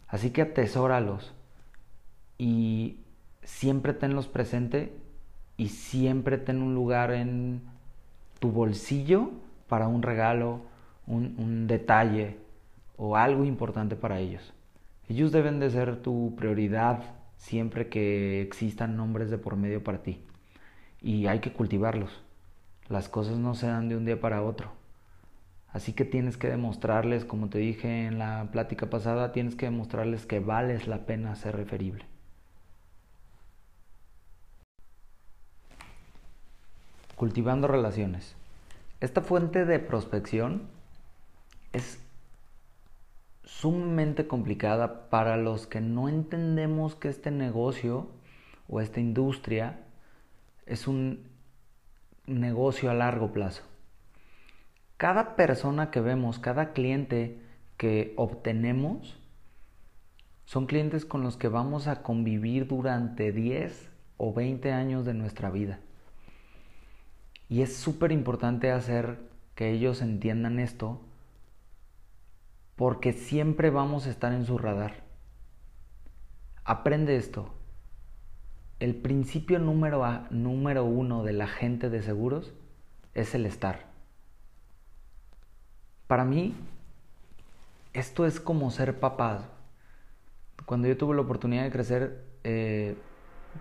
Así 0.09 0.31
que 0.31 0.43
atesóralos 0.43 1.33
y 2.37 2.99
siempre 3.43 3.95
tenlos 3.95 4.29
presente 4.29 4.95
y 5.57 5.69
siempre 5.69 6.39
ten 6.39 6.61
un 6.61 6.75
lugar 6.75 7.13
en 7.13 7.72
tu 8.43 8.51
bolsillo 8.51 9.31
para 9.69 9.87
un 9.87 10.03
regalo, 10.03 10.63
un, 11.07 11.69
detalle 11.69 12.39
o 12.97 13.17
algo 13.17 13.45
importante 13.45 13.95
para 13.95 14.19
ellos. 14.19 14.53
Ellos 15.09 15.31
deben 15.31 15.61
de 15.61 15.71
ser 15.71 16.03
tu 16.03 16.35
prioridad 16.37 17.05
siempre 17.37 17.89
que 17.89 18.43
existan 18.43 18.97
nombres 18.97 19.31
de 19.31 19.39
por 19.39 19.57
medio 19.57 19.85
para 19.85 20.03
ti. 20.03 20.25
Y 21.01 21.29
hay 21.29 21.39
que 21.39 21.53
cultivarlos. 21.53 22.25
Las 22.89 23.09
cosas 23.09 23.39
no 23.39 23.55
se 23.55 23.69
dan 23.69 23.89
de 23.89 23.97
un 23.97 24.05
día 24.05 24.21
para 24.21 24.43
otro. 24.43 24.73
Así 25.69 25.93
que 25.93 26.05
tienes 26.05 26.37
que 26.37 26.49
demostrarles, 26.49 27.25
como 27.25 27.49
te 27.49 27.59
dije 27.59 28.07
en 28.07 28.19
la 28.19 28.49
plática 28.51 28.91
pasada, 28.91 29.31
tienes 29.31 29.55
que 29.55 29.67
demostrarles 29.67 30.27
que 30.27 30.41
vales 30.41 30.89
la 30.89 31.07
pena 31.07 31.37
ser 31.37 31.55
referible. 31.55 32.12
Cultivando 37.23 37.69
relaciones. 37.69 38.35
Esta 38.99 39.21
fuente 39.21 39.65
de 39.65 39.79
prospección 39.79 40.63
es 41.73 42.05
sumamente 43.45 44.27
complicada 44.27 45.09
para 45.09 45.37
los 45.37 45.69
que 45.69 45.81
no 45.81 46.09
entendemos 46.09 46.97
que 46.97 47.09
este 47.09 47.31
negocio 47.31 48.09
o 48.69 48.81
esta 48.81 48.99
industria 48.99 49.79
es 50.67 50.89
un 50.89 51.23
negocio 52.27 52.91
a 52.91 52.95
largo 52.95 53.33
plazo. 53.33 53.63
Cada 54.97 55.37
persona 55.37 55.93
que 55.93 56.01
vemos, 56.01 56.41
cada 56.41 56.73
cliente 56.73 57.41
que 57.77 58.15
obtenemos, 58.17 59.17
son 60.45 60.67
clientes 60.67 61.05
con 61.05 61.23
los 61.23 61.37
que 61.37 61.47
vamos 61.47 61.87
a 61.87 62.03
convivir 62.03 62.67
durante 62.67 63.31
10 63.31 63.93
o 64.17 64.35
20 64.35 64.73
años 64.73 65.05
de 65.05 65.15
nuestra 65.15 65.51
vida. 65.51 65.79
Y 67.53 67.61
es 67.61 67.77
súper 67.77 68.13
importante 68.13 68.71
hacer 68.71 69.19
que 69.55 69.73
ellos 69.73 70.01
entiendan 70.01 70.59
esto 70.59 71.03
porque 72.77 73.13
siempre 73.13 73.69
vamos 73.69 74.07
a 74.07 74.11
estar 74.11 74.33
en 74.33 74.47
su 74.47 74.57
radar. 74.57 75.03
Aprende 76.65 77.17
esto. 77.17 77.53
El 78.81 78.95
principio 78.95 79.59
número, 79.59 80.03
número 80.31 80.87
uno 80.87 81.25
de 81.25 81.35
la 81.35 81.47
gente 81.47 81.91
de 81.91 82.01
seguros 82.01 82.55
es 83.13 83.35
el 83.35 83.45
estar. 83.45 83.85
Para 86.07 86.25
mí, 86.25 86.55
esto 87.93 88.25
es 88.25 88.41
como 88.41 88.71
ser 88.71 88.99
papá. 88.99 89.51
Cuando 90.65 90.89
yo 90.89 90.97
tuve 90.97 91.15
la 91.17 91.21
oportunidad 91.21 91.65
de 91.65 91.71
crecer, 91.71 92.25
eh, 92.45 92.97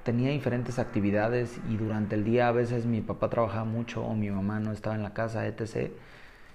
tenía 0.03 0.31
diferentes 0.31 0.79
actividades 0.79 1.59
y 1.69 1.77
durante 1.77 2.15
el 2.15 2.23
día 2.23 2.47
a 2.47 2.51
veces 2.51 2.85
mi 2.85 3.01
papá 3.01 3.29
trabajaba 3.29 3.65
mucho 3.65 4.03
o 4.03 4.15
mi 4.15 4.29
mamá 4.29 4.59
no 4.59 4.71
estaba 4.71 4.95
en 4.95 5.03
la 5.03 5.13
casa, 5.13 5.45
etc. 5.47 5.91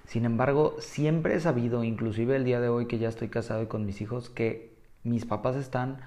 Sin 0.05 0.25
embargo, 0.25 0.75
siempre 0.79 1.35
he 1.35 1.39
sabido, 1.39 1.83
inclusive 1.83 2.35
el 2.35 2.45
día 2.45 2.59
de 2.59 2.69
hoy 2.69 2.87
que 2.87 2.97
ya 2.97 3.09
estoy 3.09 3.29
casado 3.29 3.63
y 3.63 3.67
con 3.67 3.85
mis 3.85 4.01
hijos, 4.01 4.29
que 4.29 4.77
mis 5.03 5.25
papás 5.25 5.55
están 5.55 5.99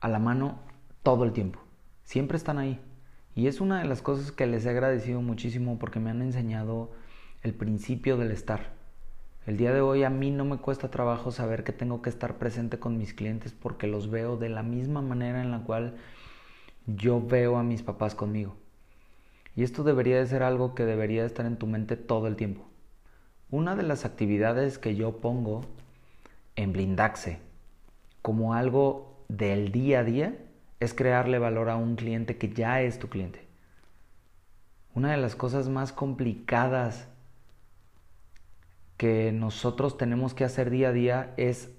a 0.00 0.08
la 0.08 0.18
mano 0.18 0.60
todo 1.02 1.24
el 1.24 1.32
tiempo. 1.32 1.60
Siempre 2.04 2.36
están 2.36 2.58
ahí. 2.58 2.80
Y 3.34 3.46
es 3.46 3.60
una 3.60 3.80
de 3.80 3.86
las 3.86 4.02
cosas 4.02 4.32
que 4.32 4.46
les 4.46 4.66
he 4.66 4.70
agradecido 4.70 5.22
muchísimo 5.22 5.78
porque 5.78 6.00
me 6.00 6.10
han 6.10 6.22
enseñado 6.22 6.90
el 7.42 7.54
principio 7.54 8.16
del 8.16 8.32
estar. 8.32 8.79
El 9.50 9.56
día 9.56 9.72
de 9.72 9.80
hoy 9.80 10.04
a 10.04 10.10
mí 10.10 10.30
no 10.30 10.44
me 10.44 10.58
cuesta 10.58 10.92
trabajo 10.92 11.32
saber 11.32 11.64
que 11.64 11.72
tengo 11.72 12.02
que 12.02 12.08
estar 12.08 12.38
presente 12.38 12.78
con 12.78 12.96
mis 12.96 13.14
clientes 13.14 13.52
porque 13.52 13.88
los 13.88 14.08
veo 14.08 14.36
de 14.36 14.48
la 14.48 14.62
misma 14.62 15.02
manera 15.02 15.42
en 15.42 15.50
la 15.50 15.64
cual 15.64 15.96
yo 16.86 17.20
veo 17.20 17.56
a 17.56 17.64
mis 17.64 17.82
papás 17.82 18.14
conmigo. 18.14 18.54
Y 19.56 19.64
esto 19.64 19.82
debería 19.82 20.18
de 20.18 20.26
ser 20.28 20.44
algo 20.44 20.76
que 20.76 20.84
debería 20.84 21.24
estar 21.24 21.46
en 21.46 21.56
tu 21.56 21.66
mente 21.66 21.96
todo 21.96 22.28
el 22.28 22.36
tiempo. 22.36 22.62
Una 23.50 23.74
de 23.74 23.82
las 23.82 24.04
actividades 24.04 24.78
que 24.78 24.94
yo 24.94 25.16
pongo 25.16 25.62
en 26.54 26.72
Blindaxe 26.72 27.40
como 28.22 28.54
algo 28.54 29.16
del 29.26 29.72
día 29.72 29.98
a 29.98 30.04
día 30.04 30.38
es 30.78 30.94
crearle 30.94 31.40
valor 31.40 31.70
a 31.70 31.76
un 31.76 31.96
cliente 31.96 32.36
que 32.36 32.50
ya 32.50 32.82
es 32.82 33.00
tu 33.00 33.08
cliente. 33.08 33.48
Una 34.94 35.10
de 35.10 35.16
las 35.16 35.34
cosas 35.34 35.68
más 35.68 35.92
complicadas 35.92 37.09
que 39.00 39.32
nosotros 39.32 39.96
tenemos 39.96 40.34
que 40.34 40.44
hacer 40.44 40.68
día 40.68 40.90
a 40.90 40.92
día 40.92 41.32
es, 41.38 41.70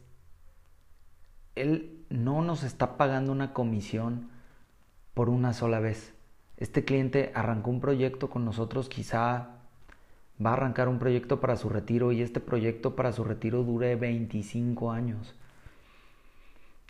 Él 1.53 2.03
no 2.09 2.41
nos 2.41 2.63
está 2.63 2.97
pagando 2.97 3.31
una 3.31 3.53
comisión 3.53 4.31
por 5.13 5.29
una 5.29 5.53
sola 5.53 5.79
vez. 5.79 6.15
Este 6.57 6.83
cliente 6.83 7.31
arrancó 7.35 7.69
un 7.69 7.79
proyecto 7.79 8.31
con 8.31 8.43
nosotros, 8.43 8.89
quizá 8.89 9.49
va 10.43 10.49
a 10.49 10.53
arrancar 10.53 10.89
un 10.89 10.97
proyecto 10.97 11.39
para 11.39 11.57
su 11.57 11.69
retiro 11.69 12.11
y 12.11 12.23
este 12.23 12.39
proyecto 12.39 12.95
para 12.95 13.11
su 13.11 13.23
retiro 13.23 13.63
dure 13.63 13.95
25 13.95 14.91
años. 14.91 15.35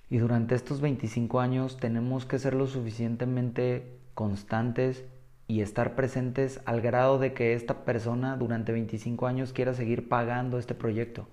Y 0.10 0.20
durante 0.20 0.56
estos 0.56 0.80
25 0.80 1.41
años 1.41 1.76
tenemos 1.76 2.26
que 2.26 2.39
ser 2.39 2.54
lo 2.54 2.67
suficientemente 2.67 4.00
constantes 4.13 5.04
y 5.52 5.60
estar 5.60 5.96
presentes 5.96 6.62
al 6.64 6.80
grado 6.80 7.20
de 7.20 7.34
que 7.34 7.54
esta 7.54 7.84
persona 7.84 8.38
durante 8.38 8.72
25 8.72 9.28
años 9.28 9.52
quiera 9.52 9.74
seguir 9.74 10.08
pagando 10.08 10.58
este 10.58 10.76
proyecto. 10.76 11.28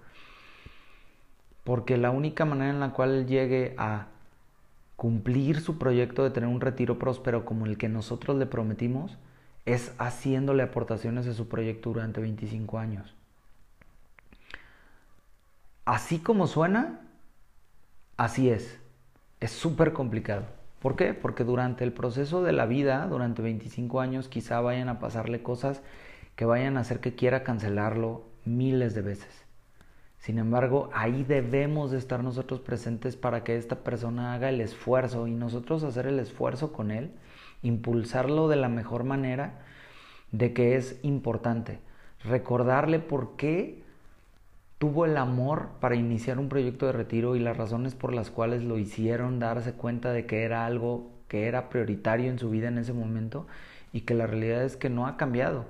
Porque 1.62 1.96
la 1.96 2.10
única 2.10 2.44
manera 2.44 2.70
en 2.70 2.80
la 2.80 2.90
cual 2.90 3.28
llegue 3.28 3.76
a 3.78 4.08
cumplir 4.96 5.60
su 5.60 5.78
proyecto 5.78 6.24
de 6.24 6.30
tener 6.30 6.48
un 6.48 6.60
retiro 6.60 6.98
próspero 6.98 7.44
como 7.44 7.64
el 7.64 7.78
que 7.78 7.88
nosotros 7.88 8.36
le 8.36 8.46
prometimos 8.46 9.16
es 9.66 9.92
haciéndole 9.98 10.64
aportaciones 10.64 11.28
a 11.28 11.34
su 11.34 11.46
proyecto 11.46 11.90
durante 11.90 12.20
25 12.20 12.76
años. 12.76 13.14
Así 15.84 16.18
como 16.18 16.48
suena, 16.48 17.02
así 18.16 18.50
es. 18.50 18.80
Es 19.38 19.52
súper 19.52 19.92
complicado. 19.92 20.57
¿Por 20.80 20.94
qué? 20.94 21.12
Porque 21.14 21.44
durante 21.44 21.84
el 21.84 21.92
proceso 21.92 22.42
de 22.42 22.52
la 22.52 22.66
vida, 22.66 23.06
durante 23.06 23.42
25 23.42 24.00
años, 24.00 24.28
quizá 24.28 24.60
vayan 24.60 24.88
a 24.88 25.00
pasarle 25.00 25.42
cosas 25.42 25.82
que 26.36 26.44
vayan 26.44 26.76
a 26.76 26.80
hacer 26.80 27.00
que 27.00 27.16
quiera 27.16 27.42
cancelarlo 27.42 28.24
miles 28.44 28.94
de 28.94 29.02
veces. 29.02 29.44
Sin 30.18 30.38
embargo, 30.38 30.90
ahí 30.92 31.24
debemos 31.24 31.90
de 31.90 31.98
estar 31.98 32.22
nosotros 32.22 32.60
presentes 32.60 33.16
para 33.16 33.44
que 33.44 33.56
esta 33.56 33.76
persona 33.82 34.34
haga 34.34 34.48
el 34.48 34.60
esfuerzo 34.60 35.26
y 35.26 35.32
nosotros 35.32 35.82
hacer 35.82 36.06
el 36.06 36.18
esfuerzo 36.18 36.72
con 36.72 36.90
él, 36.90 37.12
impulsarlo 37.62 38.48
de 38.48 38.56
la 38.56 38.68
mejor 38.68 39.04
manera 39.04 39.60
de 40.32 40.52
que 40.52 40.76
es 40.76 40.98
importante, 41.02 41.80
recordarle 42.22 42.98
por 42.98 43.36
qué 43.36 43.82
tuvo 44.78 45.04
el 45.04 45.16
amor 45.16 45.70
para 45.80 45.96
iniciar 45.96 46.38
un 46.38 46.48
proyecto 46.48 46.86
de 46.86 46.92
retiro 46.92 47.36
y 47.36 47.40
las 47.40 47.56
razones 47.56 47.94
por 47.94 48.14
las 48.14 48.30
cuales 48.30 48.62
lo 48.62 48.78
hicieron 48.78 49.38
darse 49.38 49.72
cuenta 49.72 50.12
de 50.12 50.26
que 50.26 50.44
era 50.44 50.66
algo 50.66 51.10
que 51.28 51.46
era 51.46 51.68
prioritario 51.68 52.30
en 52.30 52.38
su 52.38 52.48
vida 52.50 52.68
en 52.68 52.78
ese 52.78 52.92
momento 52.92 53.46
y 53.92 54.02
que 54.02 54.14
la 54.14 54.26
realidad 54.26 54.62
es 54.64 54.76
que 54.76 54.88
no 54.88 55.06
ha 55.06 55.16
cambiado 55.16 55.66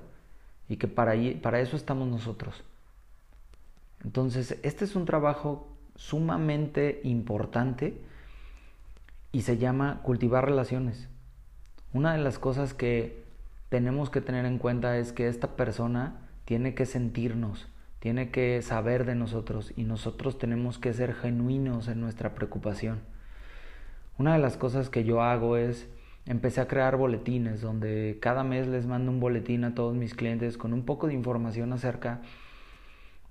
y 0.67 0.77
que 0.77 0.87
para, 0.87 1.13
para 1.41 1.59
eso 1.59 1.75
estamos 1.75 2.07
nosotros. 2.07 2.63
Entonces, 4.03 4.57
este 4.63 4.85
es 4.85 4.95
un 4.95 5.05
trabajo 5.05 5.67
sumamente 5.95 7.01
importante 7.03 7.99
y 9.31 9.41
se 9.41 9.57
llama 9.57 10.01
cultivar 10.03 10.45
relaciones. 10.45 11.09
Una 11.91 12.13
de 12.13 12.19
las 12.19 12.39
cosas 12.39 12.73
que 12.73 13.23
tenemos 13.69 14.09
que 14.09 14.21
tener 14.21 14.45
en 14.45 14.59
cuenta 14.59 14.97
es 14.97 15.11
que 15.11 15.27
esta 15.27 15.55
persona 15.55 16.15
tiene 16.45 16.73
que 16.75 16.85
sentirnos, 16.85 17.67
tiene 17.99 18.31
que 18.31 18.61
saber 18.61 19.05
de 19.05 19.15
nosotros 19.15 19.73
y 19.75 19.83
nosotros 19.83 20.37
tenemos 20.37 20.79
que 20.79 20.93
ser 20.93 21.13
genuinos 21.13 21.87
en 21.87 21.99
nuestra 21.99 22.33
preocupación. 22.33 22.99
Una 24.17 24.33
de 24.33 24.39
las 24.39 24.57
cosas 24.57 24.89
que 24.89 25.03
yo 25.03 25.21
hago 25.21 25.57
es, 25.57 25.87
empecé 26.25 26.61
a 26.61 26.67
crear 26.67 26.97
boletines 26.97 27.61
donde 27.61 28.17
cada 28.21 28.43
mes 28.43 28.67
les 28.67 28.85
mando 28.85 29.11
un 29.11 29.19
boletín 29.19 29.63
a 29.63 29.75
todos 29.75 29.95
mis 29.95 30.13
clientes 30.13 30.57
con 30.57 30.73
un 30.73 30.83
poco 30.83 31.07
de 31.07 31.13
información 31.13 31.73
acerca 31.73 32.21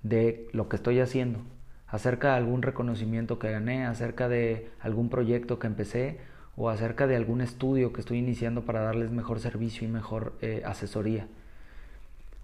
de 0.03 0.47
lo 0.51 0.69
que 0.69 0.75
estoy 0.75 0.99
haciendo, 0.99 1.39
acerca 1.87 2.29
de 2.29 2.37
algún 2.37 2.61
reconocimiento 2.61 3.39
que 3.39 3.51
gané, 3.51 3.85
acerca 3.85 4.29
de 4.29 4.69
algún 4.79 5.09
proyecto 5.09 5.59
que 5.59 5.67
empecé 5.67 6.19
o 6.55 6.69
acerca 6.69 7.07
de 7.07 7.15
algún 7.15 7.41
estudio 7.41 7.93
que 7.93 8.01
estoy 8.01 8.17
iniciando 8.17 8.65
para 8.65 8.81
darles 8.81 9.11
mejor 9.11 9.39
servicio 9.39 9.87
y 9.87 9.91
mejor 9.91 10.33
eh, 10.41 10.61
asesoría. 10.65 11.27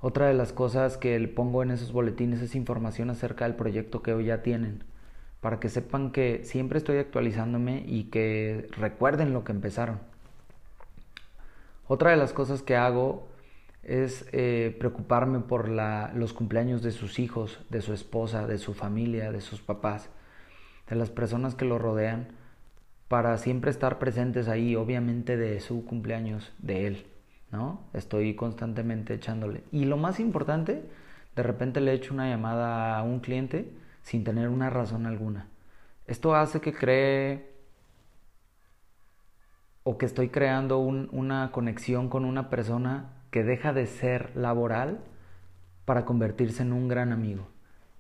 Otra 0.01 0.27
de 0.27 0.33
las 0.33 0.53
cosas 0.53 0.97
que 0.97 1.17
le 1.19 1.27
pongo 1.27 1.63
en 1.63 1.71
esos 1.71 1.91
boletines 1.91 2.41
es 2.41 2.55
información 2.55 3.09
acerca 3.09 3.45
del 3.45 3.55
proyecto 3.55 4.01
que 4.01 4.13
hoy 4.13 4.25
ya 4.25 4.43
tienen, 4.43 4.83
para 5.41 5.59
que 5.59 5.69
sepan 5.69 6.11
que 6.11 6.43
siempre 6.43 6.77
estoy 6.77 6.97
actualizándome 6.97 7.83
y 7.87 8.05
que 8.05 8.67
recuerden 8.77 9.33
lo 9.33 9.43
que 9.43 9.51
empezaron. 9.51 9.99
Otra 11.87 12.11
de 12.11 12.17
las 12.17 12.33
cosas 12.33 12.61
que 12.61 12.75
hago 12.75 13.27
es 13.83 14.27
eh, 14.31 14.75
preocuparme 14.79 15.39
por 15.39 15.69
los 15.69 16.33
cumpleaños 16.33 16.81
de 16.81 16.91
sus 16.91 17.19
hijos, 17.19 17.59
de 17.69 17.81
su 17.81 17.93
esposa, 17.93 18.47
de 18.47 18.57
su 18.57 18.73
familia, 18.73 19.31
de 19.31 19.41
sus 19.41 19.61
papás, 19.61 20.09
de 20.89 20.95
las 20.95 21.11
personas 21.11 21.55
que 21.55 21.65
lo 21.65 21.77
rodean, 21.77 22.29
para 23.07 23.37
siempre 23.37 23.69
estar 23.69 23.99
presentes 23.99 24.47
ahí, 24.47 24.75
obviamente 24.75 25.37
de 25.37 25.59
su 25.59 25.85
cumpleaños, 25.85 26.51
de 26.57 26.87
él. 26.87 27.05
Estoy 27.93 28.35
constantemente 28.35 29.13
echándole. 29.13 29.63
Y 29.71 29.85
lo 29.85 29.97
más 29.97 30.19
importante, 30.19 30.83
de 31.35 31.43
repente 31.43 31.81
le 31.81 31.93
echo 31.93 32.13
una 32.13 32.29
llamada 32.29 32.97
a 32.97 33.03
un 33.03 33.19
cliente 33.19 33.71
sin 34.01 34.23
tener 34.23 34.49
una 34.49 34.69
razón 34.69 35.05
alguna. 35.05 35.47
Esto 36.07 36.35
hace 36.35 36.61
que 36.61 36.73
cree 36.73 37.53
o 39.83 39.97
que 39.97 40.05
estoy 40.05 40.29
creando 40.29 40.79
una 40.79 41.51
conexión 41.51 42.09
con 42.09 42.25
una 42.25 42.49
persona 42.49 43.13
que 43.31 43.43
deja 43.43 43.73
de 43.73 43.85
ser 43.85 44.35
laboral 44.35 44.99
para 45.85 46.05
convertirse 46.05 46.63
en 46.63 46.73
un 46.73 46.87
gran 46.87 47.11
amigo. 47.11 47.47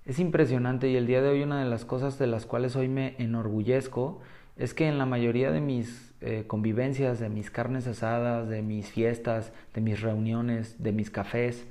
Es 0.05 0.19
impresionante 0.19 0.89
y 0.89 0.95
el 0.95 1.07
día 1.07 1.21
de 1.21 1.29
hoy 1.29 1.41
una 1.41 1.63
de 1.63 1.69
las 1.69 1.85
cosas 1.85 2.19
de 2.19 2.27
las 2.27 2.45
cuales 2.45 2.75
hoy 2.75 2.87
me 2.87 3.15
enorgullezco 3.17 4.21
es 4.55 4.73
que 4.73 4.87
en 4.87 4.97
la 4.97 5.05
mayoría 5.05 5.51
de 5.51 5.61
mis 5.61 6.04
eh, 6.25 6.45
convivencias, 6.47 7.19
de 7.19 7.29
mis 7.29 7.51
carnes 7.51 7.85
asadas, 7.85 8.49
de 8.49 8.61
mis 8.61 8.89
fiestas, 8.89 9.53
de 9.75 9.81
mis 9.81 10.01
reuniones, 10.01 10.81
de 10.81 10.91
mis 10.91 11.11
cafés, 11.11 11.67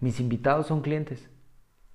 mis 0.00 0.20
invitados 0.20 0.68
son 0.68 0.80
clientes. 0.80 1.28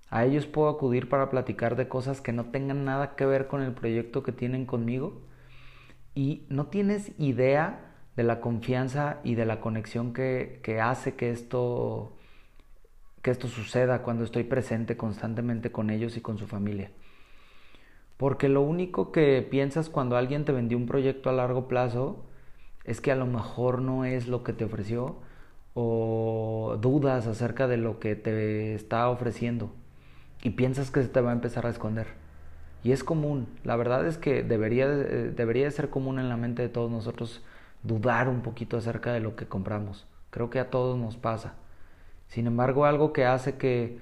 A 0.10 0.26
ellos 0.26 0.46
puedo 0.46 0.70
acudir 0.70 1.10
para 1.10 1.32
platicar 1.32 1.76
de 1.76 1.88
cosas 1.88 2.22
que 2.22 2.32
no 2.32 2.46
tengan 2.52 2.86
nada 2.86 3.16
que 3.16 3.26
ver 3.26 3.48
con 3.48 3.64
el 3.64 3.74
proyecto 3.74 4.22
que 4.22 4.32
tienen 4.32 4.68
conmigo 4.68 5.24
y 6.14 6.46
no 6.50 6.68
tienes 6.68 7.12
idea 7.18 7.96
de 8.16 8.24
la 8.24 8.40
confianza 8.40 9.20
y 9.24 9.34
de 9.34 9.46
la 9.46 9.60
conexión 9.60 10.14
que, 10.14 10.60
que 10.62 10.80
hace 10.80 11.16
que 11.16 11.32
esto, 11.32 12.16
que 13.24 13.32
esto 13.32 13.48
suceda 13.48 14.04
cuando 14.04 14.24
estoy 14.24 14.44
presente 14.44 14.96
constantemente 14.96 15.72
con 15.72 15.90
ellos 15.90 16.18
y 16.18 16.22
con 16.22 16.38
su 16.38 16.46
familia. 16.46 16.92
Porque 18.18 18.50
lo 18.50 18.62
único 18.62 19.12
que 19.12 19.42
piensas 19.50 19.90
cuando 19.90 20.18
alguien 20.18 20.46
te 20.46 20.52
vendió 20.52 20.78
un 20.78 20.86
proyecto 20.86 21.30
a 21.30 21.34
largo 21.34 21.68
plazo 21.68 22.24
es 22.86 23.02
que 23.02 23.12
a 23.12 23.16
lo 23.16 23.26
mejor 23.26 23.82
no 23.82 24.06
es 24.06 24.28
lo 24.28 24.44
que 24.44 24.54
te 24.54 24.66
ofreció 24.66 25.18
o 25.74 26.78
dudas 26.80 27.28
acerca 27.28 27.68
de 27.68 27.78
lo 27.78 28.00
que 28.00 28.16
te 28.16 28.76
está 28.76 29.10
ofreciendo 29.10 29.72
y 30.44 30.52
piensas 30.52 30.92
que 30.92 31.02
se 31.02 31.08
te 31.08 31.22
va 31.22 31.32
a 31.32 31.34
empezar 31.34 31.66
a 31.66 31.70
esconder. 31.70 32.08
Y 32.84 32.92
es 32.92 33.04
común, 33.04 33.48
la 33.64 33.78
verdad 33.78 34.06
es 34.06 34.18
que 34.18 34.44
debería, 34.44 34.88
debería 34.88 35.72
ser 35.72 35.90
común 35.90 36.20
en 36.20 36.28
la 36.28 36.36
mente 36.36 36.62
de 36.62 36.70
todos 36.70 36.92
nosotros 36.92 37.42
dudar 37.82 38.28
un 38.28 38.42
poquito 38.42 38.78
acerca 38.78 39.14
de 39.14 39.22
lo 39.22 39.36
que 39.36 39.48
compramos. 39.48 40.06
Creo 40.32 40.50
que 40.50 40.60
a 40.60 40.70
todos 40.70 40.98
nos 40.98 41.16
pasa. 41.16 41.54
Sin 42.28 42.46
embargo, 42.48 42.86
algo 42.86 43.14
que 43.14 43.26
hace 43.26 43.56
que 43.56 44.00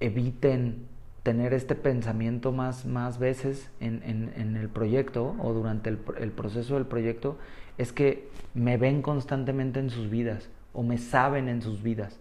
eviten 0.00 0.86
tener 1.28 1.52
este 1.52 1.74
pensamiento 1.74 2.52
más, 2.52 2.86
más 2.86 3.18
veces 3.18 3.70
en, 3.80 4.02
en, 4.02 4.56
el 4.56 4.70
proyecto 4.70 5.36
o 5.38 5.52
durante 5.52 5.90
el, 5.90 5.98
el, 6.18 6.32
proceso 6.32 6.76
del 6.76 6.86
proyecto 6.86 7.36
es 7.76 7.92
que 7.92 8.30
me 8.54 8.78
ven 8.78 9.02
constantemente 9.02 9.78
en 9.78 9.90
sus 9.90 10.08
vidas 10.08 10.48
o 10.72 10.82
me 10.82 10.96
saben 10.96 11.50
en 11.50 11.60
sus 11.60 11.82
vidas, 11.82 12.18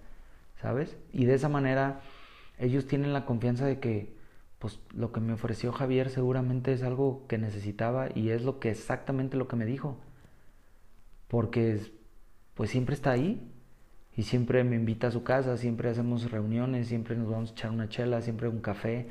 ¿sabes? 0.61 0.97
Y 1.13 1.23
de 1.23 1.35
esa 1.35 1.47
manera 1.47 2.01
ellos 2.59 2.85
tienen 2.85 3.13
la 3.13 3.23
confianza 3.23 3.65
de 3.65 3.79
que 3.79 4.13
pues 4.59 4.77
lo 4.93 5.13
que 5.13 5.21
me 5.21 5.31
ofreció 5.31 5.71
Javier 5.71 6.09
seguramente 6.09 6.73
es 6.73 6.83
algo 6.83 7.23
que 7.29 7.37
necesitaba 7.37 8.09
y 8.13 8.31
es 8.31 8.41
lo 8.41 8.59
que 8.59 8.71
exactamente 8.71 9.37
lo 9.37 9.47
que 9.47 9.55
me 9.55 9.65
dijo. 9.65 9.95
Porque 11.29 11.79
pues 12.55 12.71
siempre 12.71 12.93
está 12.93 13.11
ahí, 13.11 13.49
y 14.17 14.23
siempre 14.23 14.63
me 14.63 14.75
invita 14.75 15.07
a 15.07 15.11
su 15.11 15.23
casa, 15.23 15.57
siempre 15.57 15.89
hacemos 15.89 16.29
reuniones, 16.31 16.87
siempre 16.87 17.15
nos 17.15 17.29
vamos 17.29 17.49
a 17.51 17.53
echar 17.53 17.71
una 17.71 17.87
chela, 17.87 18.21
siempre 18.21 18.49
un 18.49 18.61
café. 18.61 19.07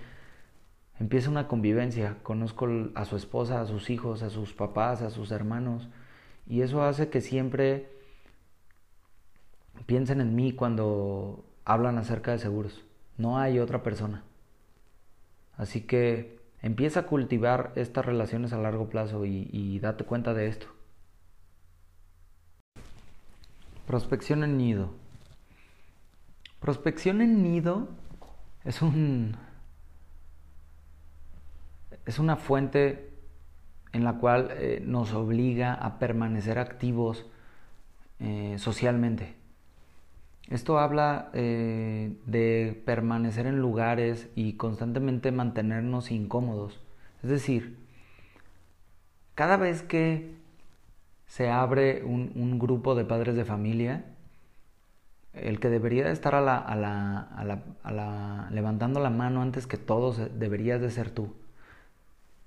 Empieza 0.99 1.31
una 1.31 1.47
convivencia, 1.47 2.17
conozco 2.25 2.69
a 2.95 3.05
su 3.05 3.17
esposa, 3.17 3.61
a 3.61 3.67
sus 3.67 3.89
hijos, 3.89 4.23
a 4.23 4.31
sus 4.31 4.53
papás, 4.53 5.03
a 5.03 5.11
sus 5.11 5.31
hermanos 5.31 5.89
y 6.49 6.63
eso 6.63 6.83
hace 6.83 7.09
que 7.09 7.21
siempre 7.21 7.89
piensen 9.87 10.21
en 10.21 10.35
mí 10.35 10.53
cuando 10.53 11.45
hablan 11.65 11.99
acerca 11.99 12.33
de 12.33 12.39
seguros. 12.39 12.85
No 13.17 13.39
hay 13.39 13.61
otra 13.61 13.85
persona. 13.85 14.25
Así 15.57 15.83
que 15.83 16.41
empieza 16.63 17.01
a 17.01 17.07
cultivar 17.07 17.73
estas 17.77 18.05
relaciones 18.05 18.53
a 18.53 18.59
largo 18.59 18.89
plazo 18.89 19.25
y, 19.25 19.49
y 19.53 19.79
date 19.79 20.05
cuenta 20.05 20.35
de 20.35 20.49
esto. 20.49 20.76
Prospección 23.87 24.43
en 24.43 24.59
nido. 24.59 24.91
Prospección 26.61 27.21
en 27.21 27.43
nido 27.43 27.89
es 28.65 28.83
un 28.83 29.37
es 32.05 32.19
una 32.19 32.37
fuente 32.37 33.11
en 33.93 34.05
la 34.05 34.15
cual 34.15 34.51
eh, 34.53 34.83
nos 34.85 35.13
obliga 35.13 35.75
a 35.75 35.99
permanecer 35.99 36.59
activos 36.59 37.27
eh, 38.21 38.57
socialmente. 38.59 39.35
Esto 40.49 40.79
habla 40.79 41.31
eh, 41.33 42.17
de 42.27 42.81
permanecer 42.85 43.47
en 43.47 43.59
lugares 43.59 44.29
y 44.37 44.55
constantemente 44.55 45.33
mantenernos 45.33 46.11
incómodos. 46.11 46.81
Es 47.23 47.31
decir, 47.31 47.79
cada 49.35 49.57
vez 49.57 49.83
que 49.83 50.36
se 51.27 51.51
abre 51.51 52.03
un, 52.05 52.59
grupo 52.59 52.95
de 52.95 53.05
padres 53.05 53.37
de 53.37 53.45
familia, 53.45 54.05
el 55.33 55.61
que 55.61 55.69
debería 55.69 56.07
de 56.07 56.13
estar 56.13 56.35
a 56.35 56.41
la, 56.41 58.49
levantando 58.51 59.01
la 59.01 59.11
mano 59.11 59.43
antes 59.43 59.67
que 59.67 59.77
todos 59.77 60.19
deberías 60.39 60.81
de 60.81 60.91
ser 60.91 61.11
tú. 61.11 61.35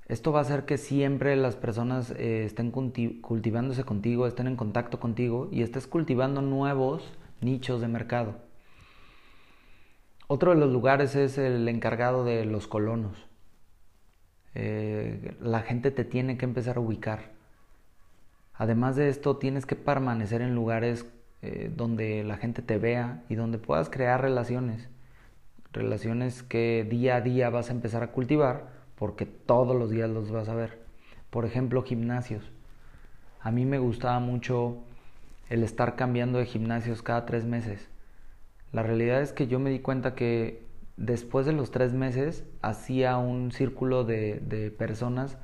Esto 0.07 0.31
va 0.31 0.39
a 0.39 0.41
hacer 0.41 0.65
que 0.65 0.79
siempre 0.79 1.35
las 1.35 1.55
personas 1.55 2.09
eh, 2.17 2.43
estén 2.43 2.71
cultivándose 2.71 3.83
contigo, 3.83 4.25
estén 4.25 4.47
en 4.47 4.55
contacto 4.55 4.99
contigo 4.99 5.49
y 5.51 5.61
estés 5.61 5.85
cultivando 5.85 6.41
nuevos 6.41 7.13
nichos 7.41 7.79
de 7.79 7.89
mercado. 7.89 8.37
Otro 10.27 10.51
de 10.51 10.59
los 10.59 10.71
lugares 10.71 11.15
es 11.15 11.37
el 11.37 11.67
encargado 11.67 12.23
de 12.23 12.45
los 12.45 12.67
colonos. 12.67 13.27
Eh, 14.55 15.35
la 15.41 15.61
gente 15.61 15.91
te 15.91 16.05
tiene 16.05 16.37
que 16.37 16.45
empezar 16.45 16.77
a 16.77 16.79
ubicar. 16.79 17.38
Además 18.59 18.97
de 18.97 19.07
esto, 19.07 19.37
tienes 19.37 19.65
que 19.65 19.77
permanecer 19.77 20.41
en 20.41 20.53
lugares 20.53 21.05
eh, 21.41 21.71
donde 21.73 22.25
la 22.25 22.35
gente 22.35 22.61
te 22.61 22.77
vea 22.77 23.23
y 23.29 23.35
donde 23.35 23.57
puedas 23.57 23.89
crear 23.89 24.21
relaciones. 24.21 24.89
Relaciones 25.71 26.43
que 26.43 26.85
día 26.87 27.15
a 27.15 27.21
día 27.21 27.49
vas 27.49 27.69
a 27.69 27.73
empezar 27.73 28.03
a 28.03 28.11
cultivar 28.11 28.67
porque 28.95 29.25
todos 29.25 29.77
los 29.77 29.89
días 29.89 30.09
los 30.09 30.29
vas 30.29 30.49
a 30.49 30.55
ver. 30.55 30.77
Por 31.29 31.45
ejemplo, 31.45 31.83
gimnasios. 31.83 32.51
A 33.39 33.49
mí 33.49 33.63
me 33.63 33.79
gustaba 33.79 34.19
mucho 34.19 34.79
el 35.49 35.63
estar 35.63 35.95
cambiando 35.95 36.37
de 36.37 36.45
gimnasios 36.45 37.01
cada 37.01 37.25
tres 37.25 37.45
meses. 37.45 37.87
La 38.73 38.83
realidad 38.83 39.21
es 39.21 39.31
que 39.31 39.47
yo 39.47 39.59
me 39.59 39.69
di 39.69 39.79
cuenta 39.79 40.15
que 40.15 40.65
después 40.97 41.45
de 41.45 41.53
los 41.53 41.71
tres 41.71 41.93
meses 41.93 42.43
hacía 42.61 43.15
un 43.19 43.53
círculo 43.53 44.03
de, 44.03 44.41
de 44.41 44.69
personas 44.69 45.37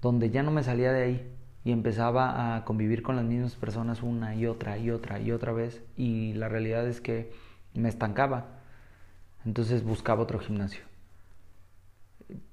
donde 0.00 0.30
ya 0.30 0.44
no 0.44 0.52
me 0.52 0.62
salía 0.62 0.92
de 0.92 1.02
ahí 1.02 1.35
y 1.66 1.72
empezaba 1.72 2.54
a 2.54 2.64
convivir 2.64 3.02
con 3.02 3.16
las 3.16 3.24
mismas 3.24 3.56
personas 3.56 4.04
una 4.04 4.36
y 4.36 4.46
otra 4.46 4.78
y 4.78 4.92
otra 4.92 5.18
y 5.18 5.32
otra 5.32 5.50
vez 5.50 5.82
y 5.96 6.32
la 6.34 6.48
realidad 6.48 6.86
es 6.86 7.00
que 7.00 7.32
me 7.74 7.88
estancaba. 7.88 8.60
Entonces 9.44 9.82
buscaba 9.82 10.22
otro 10.22 10.38
gimnasio. 10.38 10.84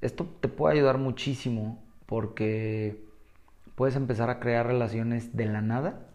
Esto 0.02 0.26
te 0.40 0.48
puede 0.48 0.78
ayudar 0.78 0.98
muchísimo 0.98 1.84
porque 2.08 3.06
puedes 3.76 3.96
empezar 3.96 4.32
a 4.32 4.40
crear 4.40 4.66
relaciones 4.66 5.38
de 5.38 5.46
la 5.46 5.62
nada 5.62 6.08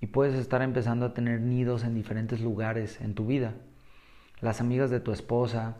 y 0.00 0.06
puedes 0.06 0.36
estar 0.36 0.62
empezando 0.62 1.06
a 1.06 1.12
tener 1.12 1.40
nidos 1.40 1.82
en 1.82 1.96
diferentes 1.96 2.40
lugares 2.40 3.00
en 3.00 3.16
tu 3.16 3.26
vida. 3.26 3.54
Las 4.40 4.60
amigas 4.60 4.90
de 4.90 5.00
tu 5.00 5.10
esposa. 5.10 5.78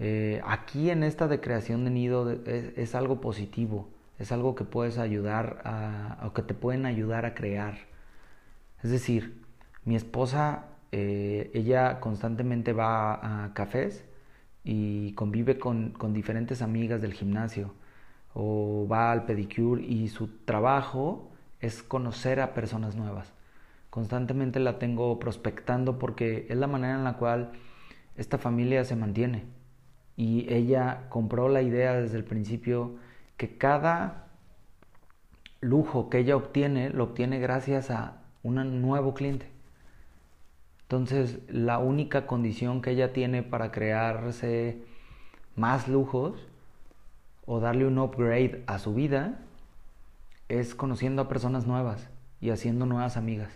Eh, 0.00 0.42
aquí 0.44 0.90
en 0.90 1.04
esta 1.04 1.28
de 1.28 1.40
creación 1.40 1.84
de 1.84 1.90
nido 1.90 2.28
es 2.44 2.96
algo 2.96 3.20
positivo 3.20 3.88
es 4.18 4.32
algo 4.32 4.54
que 4.54 4.64
puedes 4.64 4.98
ayudar 4.98 5.62
a, 5.64 6.26
o 6.26 6.32
que 6.32 6.42
te 6.42 6.54
pueden 6.54 6.86
ayudar 6.86 7.24
a 7.24 7.34
crear. 7.34 7.78
Es 8.82 8.90
decir, 8.90 9.42
mi 9.84 9.96
esposa, 9.96 10.66
eh, 10.92 11.50
ella 11.54 12.00
constantemente 12.00 12.72
va 12.72 13.44
a, 13.44 13.54
cafés 13.54 14.04
y 14.64 15.12
convive 15.12 15.58
con, 15.58 15.90
con, 15.90 16.12
diferentes 16.12 16.62
amigas 16.62 17.00
del 17.00 17.14
gimnasio 17.14 17.74
o 18.34 18.86
va 18.90 19.12
al 19.12 19.24
pedicure 19.24 19.82
y 19.82 20.08
su 20.08 20.28
trabajo 20.44 21.30
es 21.60 21.82
conocer 21.82 22.40
a 22.40 22.54
personas 22.54 22.96
nuevas. 22.96 23.32
Constantemente 23.90 24.60
la 24.60 24.78
tengo 24.78 25.18
prospectando 25.18 25.98
porque 25.98 26.46
es 26.48 26.56
la 26.56 26.66
manera 26.66 26.94
en 26.94 27.04
la 27.04 27.14
cual 27.14 27.52
esta 28.16 28.38
familia 28.38 28.84
se 28.84 28.96
mantiene. 28.96 29.44
Y 30.16 30.52
ella 30.52 31.06
compró 31.08 31.48
la 31.48 31.62
idea 31.62 31.94
desde 31.94 32.18
el 32.18 32.24
principio 32.24 32.96
que 33.38 33.56
cada 33.56 34.26
lujo 35.60 36.10
que 36.10 36.18
ella 36.18 36.36
obtiene 36.36 36.90
lo 36.90 37.04
obtiene 37.04 37.38
gracias 37.38 37.90
a 37.90 38.18
un 38.42 38.82
nuevo 38.82 39.14
cliente. 39.14 39.46
Entonces, 40.82 41.38
la 41.48 41.78
única 41.78 42.26
condición 42.26 42.82
que 42.82 42.90
ella 42.90 43.12
tiene 43.12 43.42
para 43.42 43.72
crearse 43.72 44.82
más 45.54 45.88
lujos 45.88 46.46
o 47.46 47.60
darle 47.60 47.86
un 47.86 47.98
upgrade 47.98 48.62
a 48.66 48.78
su 48.78 48.94
vida 48.94 49.38
es 50.48 50.74
conociendo 50.74 51.22
a 51.22 51.28
personas 51.28 51.66
nuevas 51.66 52.08
y 52.40 52.50
haciendo 52.50 52.86
nuevas 52.86 53.16
amigas. 53.16 53.52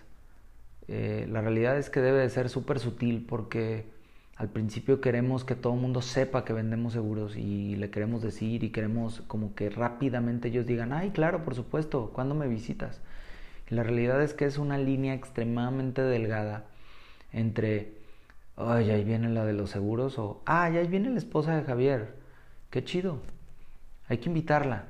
Eh, 0.89 1.27
la 1.31 1.41
realidad 1.41 1.79
es 1.79 1.91
que 1.91 2.01
debe 2.01 2.21
de 2.21 2.29
ser 2.29 2.49
súper 2.49 2.79
sutil 2.79 3.25
porque 3.27 3.92
al 4.37 4.49
principio 4.49 5.01
queremos 5.01 5.45
que 5.45 5.55
todo 5.55 5.75
el 5.75 5.81
mundo 5.81 6.03
sepa 6.03 6.45
que 6.45 6.53
vendemos 6.53 6.95
seguros 6.95 7.37
y 7.37 7.77
le 7.77 7.91
queremos 7.91 8.23
decir 8.23 8.65
y 8.65 8.71
queremos 8.71 9.23
como 9.29 9.55
que 9.55 9.71
rápidamente 9.71 10.49
ellos 10.49 10.67
digan, 10.67 10.93
ay, 10.93 11.11
claro, 11.11 11.45
por 11.45 11.55
supuesto, 11.55 12.11
¿cuándo 12.13 12.35
me 12.35 12.49
visitas? 12.49 13.01
La 13.69 13.83
realidad 13.83 14.23
es 14.23 14.35
que 14.35 14.47
es 14.47 14.59
una 14.59 14.79
línea 14.79 15.15
extremadamente 15.15 16.03
delgada 16.03 16.65
entre, 17.33 17.93
ay, 18.57 18.91
ahí 18.91 19.05
viene 19.05 19.29
la 19.29 19.45
de 19.45 19.53
los 19.53 19.71
seguros 19.71 20.19
o, 20.19 20.43
ay, 20.45 20.77
ahí 20.77 20.89
viene 20.89 21.11
la 21.11 21.19
esposa 21.19 21.55
de 21.55 21.63
Javier, 21.63 22.17
qué 22.71 22.85
chido, 22.85 23.19
hay 24.09 24.19
que 24.19 24.29
invitarla. 24.29 24.87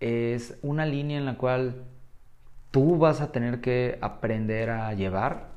Es 0.00 0.58
una 0.62 0.86
línea 0.86 1.18
en 1.18 1.24
la 1.24 1.36
cual 1.36 1.84
tú 2.70 2.98
vas 2.98 3.20
a 3.20 3.30
tener 3.30 3.60
que 3.60 3.98
aprender 4.00 4.70
a 4.70 4.92
llevar 4.94 5.51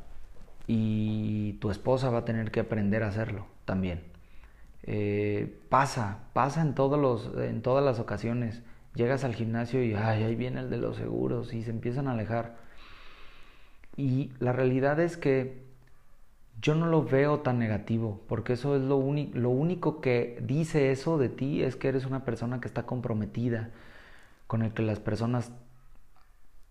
y 0.68 1.54
tu 1.54 1.70
esposa 1.70 2.10
va 2.10 2.20
a 2.20 2.26
tener 2.26 2.52
que 2.52 2.62
aprender 2.62 3.04
a 3.04 3.08
hacerlo 3.08 3.46
también. 3.66 4.02
Eh, 4.84 5.60
pasa, 5.70 6.20
pasa 6.34 6.62
en, 6.62 6.76
todos 6.76 7.00
los, 7.00 7.32
en 7.44 7.62
todas 7.62 7.84
las 7.84 8.00
ocasiones. 8.00 8.62
Llegas 8.94 9.24
al 9.24 9.36
gimnasio 9.36 9.84
y 9.84 9.94
ay, 9.94 10.24
ahí 10.24 10.36
viene 10.36 10.62
el 10.62 10.70
de 10.70 10.78
los 10.78 10.98
seguros 10.98 11.54
y 11.54 11.64
se 11.64 11.72
empiezan 11.72 12.08
a 12.08 12.12
alejar. 12.12 12.58
Y 13.98 14.32
la 14.40 14.54
realidad 14.54 15.00
es 15.00 15.18
que 15.18 15.64
yo 16.62 16.76
no 16.76 16.88
lo 16.88 17.04
veo 17.04 17.42
tan 17.42 17.60
negativo, 17.60 18.22
porque 18.28 18.54
eso 18.54 18.76
es 18.76 18.82
lo, 18.82 19.02
lo 19.34 19.50
único 19.50 20.02
que 20.02 20.40
dice 20.42 20.92
eso 20.92 21.18
de 21.18 21.30
ti, 21.30 21.64
es 21.64 21.76
que 21.76 21.90
eres 21.90 22.06
una 22.06 22.24
persona 22.26 22.62
que 22.62 22.68
está 22.68 22.84
comprometida 22.86 23.72
con 24.48 24.62
el 24.64 24.74
que 24.74 24.84
las 24.84 25.00
personas 25.00 25.52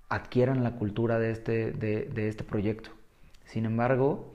adquieran 0.08 0.64
la 0.64 0.72
cultura 0.76 1.18
de 1.18 1.30
este, 1.30 1.72
de 1.72 2.28
este 2.28 2.44
proyecto. 2.44 2.90
Sin 3.44 3.66
embargo, 3.66 4.32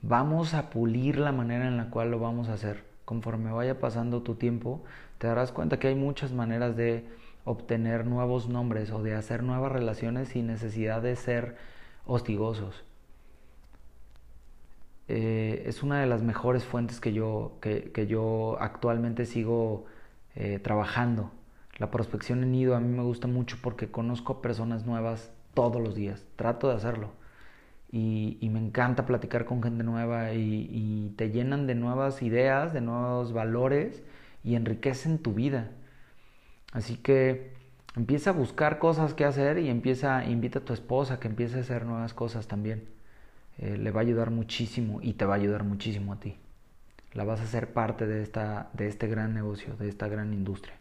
vamos 0.00 0.54
a 0.54 0.70
pulir 0.70 1.18
la 1.18 1.32
manera 1.32 1.66
en 1.68 1.76
la 1.76 1.90
cual 1.90 2.10
lo 2.10 2.18
vamos 2.18 2.48
a 2.48 2.54
hacer. 2.54 2.84
Conforme 3.04 3.52
vaya 3.52 3.80
pasando 3.80 4.22
tu 4.22 4.36
tiempo, 4.36 4.82
te 5.18 5.26
darás 5.26 5.52
cuenta 5.52 5.78
que 5.78 5.88
hay 5.88 5.94
muchas 5.94 6.32
maneras 6.32 6.76
de 6.76 7.06
obtener 7.44 8.06
nuevos 8.06 8.48
nombres 8.48 8.90
o 8.90 9.02
de 9.02 9.14
hacer 9.14 9.42
nuevas 9.42 9.72
relaciones 9.72 10.28
sin 10.28 10.46
necesidad 10.46 11.02
de 11.02 11.16
ser 11.16 11.56
hostigosos. 12.06 12.84
Eh, 15.08 15.64
es 15.66 15.82
una 15.82 16.00
de 16.00 16.06
las 16.06 16.22
mejores 16.22 16.64
fuentes 16.64 17.00
que 17.00 17.12
yo, 17.12 17.58
que, 17.60 18.06
yo 18.08 18.56
actualmente 18.60 19.26
sigo 19.26 19.84
eh, 20.34 20.58
trabajando. 20.58 21.32
La 21.78 21.90
prospección 21.90 22.42
en 22.42 22.52
nido 22.52 22.76
a 22.76 22.80
mí 22.80 22.88
me 22.88 23.02
gusta 23.02 23.26
mucho 23.26 23.58
porque 23.60 23.90
conozco 23.90 24.40
personas 24.40 24.86
nuevas 24.86 25.32
todos 25.54 25.82
los 25.82 25.94
días. 25.94 26.24
Trato 26.36 26.68
de 26.68 26.76
hacerlo. 26.76 27.10
Y, 27.92 28.48
me 28.50 28.58
encanta 28.58 29.06
platicar 29.06 29.44
con 29.44 29.62
gente 29.62 29.84
nueva 29.84 30.32
y, 30.32 31.12
te 31.16 31.30
llenan 31.30 31.66
de 31.66 31.74
nuevas 31.74 32.22
ideas, 32.22 32.72
de 32.72 32.80
nuevos 32.80 33.32
valores 33.32 34.02
y 34.42 34.54
enriquecen 34.54 35.18
tu 35.18 35.34
vida. 35.34 35.70
Así 36.72 36.96
que 36.96 37.52
empieza 37.96 38.30
a 38.30 38.32
buscar 38.32 38.78
cosas 38.78 39.14
que 39.14 39.24
hacer 39.24 39.58
y 39.58 39.68
empieza, 39.68 40.24
invita 40.24 40.60
a 40.60 40.64
tu 40.64 40.72
esposa 40.72 41.20
que 41.20 41.28
empiece 41.28 41.58
a 41.58 41.60
hacer 41.60 41.84
nuevas 41.84 42.14
cosas 42.14 42.46
también. 42.48 42.88
Eh, 43.58 43.76
le 43.76 43.90
va 43.90 44.00
a 44.00 44.02
ayudar 44.04 44.30
muchísimo 44.30 45.00
y 45.02 45.12
te 45.14 45.26
va 45.26 45.34
a 45.34 45.36
ayudar 45.36 45.64
muchísimo 45.64 46.14
a 46.14 46.20
ti. 46.20 46.36
La 47.12 47.24
vas 47.24 47.40
a 47.40 47.44
hacer 47.44 47.72
parte 47.74 48.06
de, 48.06 48.22
esta, 48.22 48.70
de 48.72 48.88
este 48.88 49.06
gran 49.06 49.34
negocio, 49.34 49.76
de 49.76 49.88
esta 49.88 50.08
gran 50.08 50.32
industria. 50.32 50.74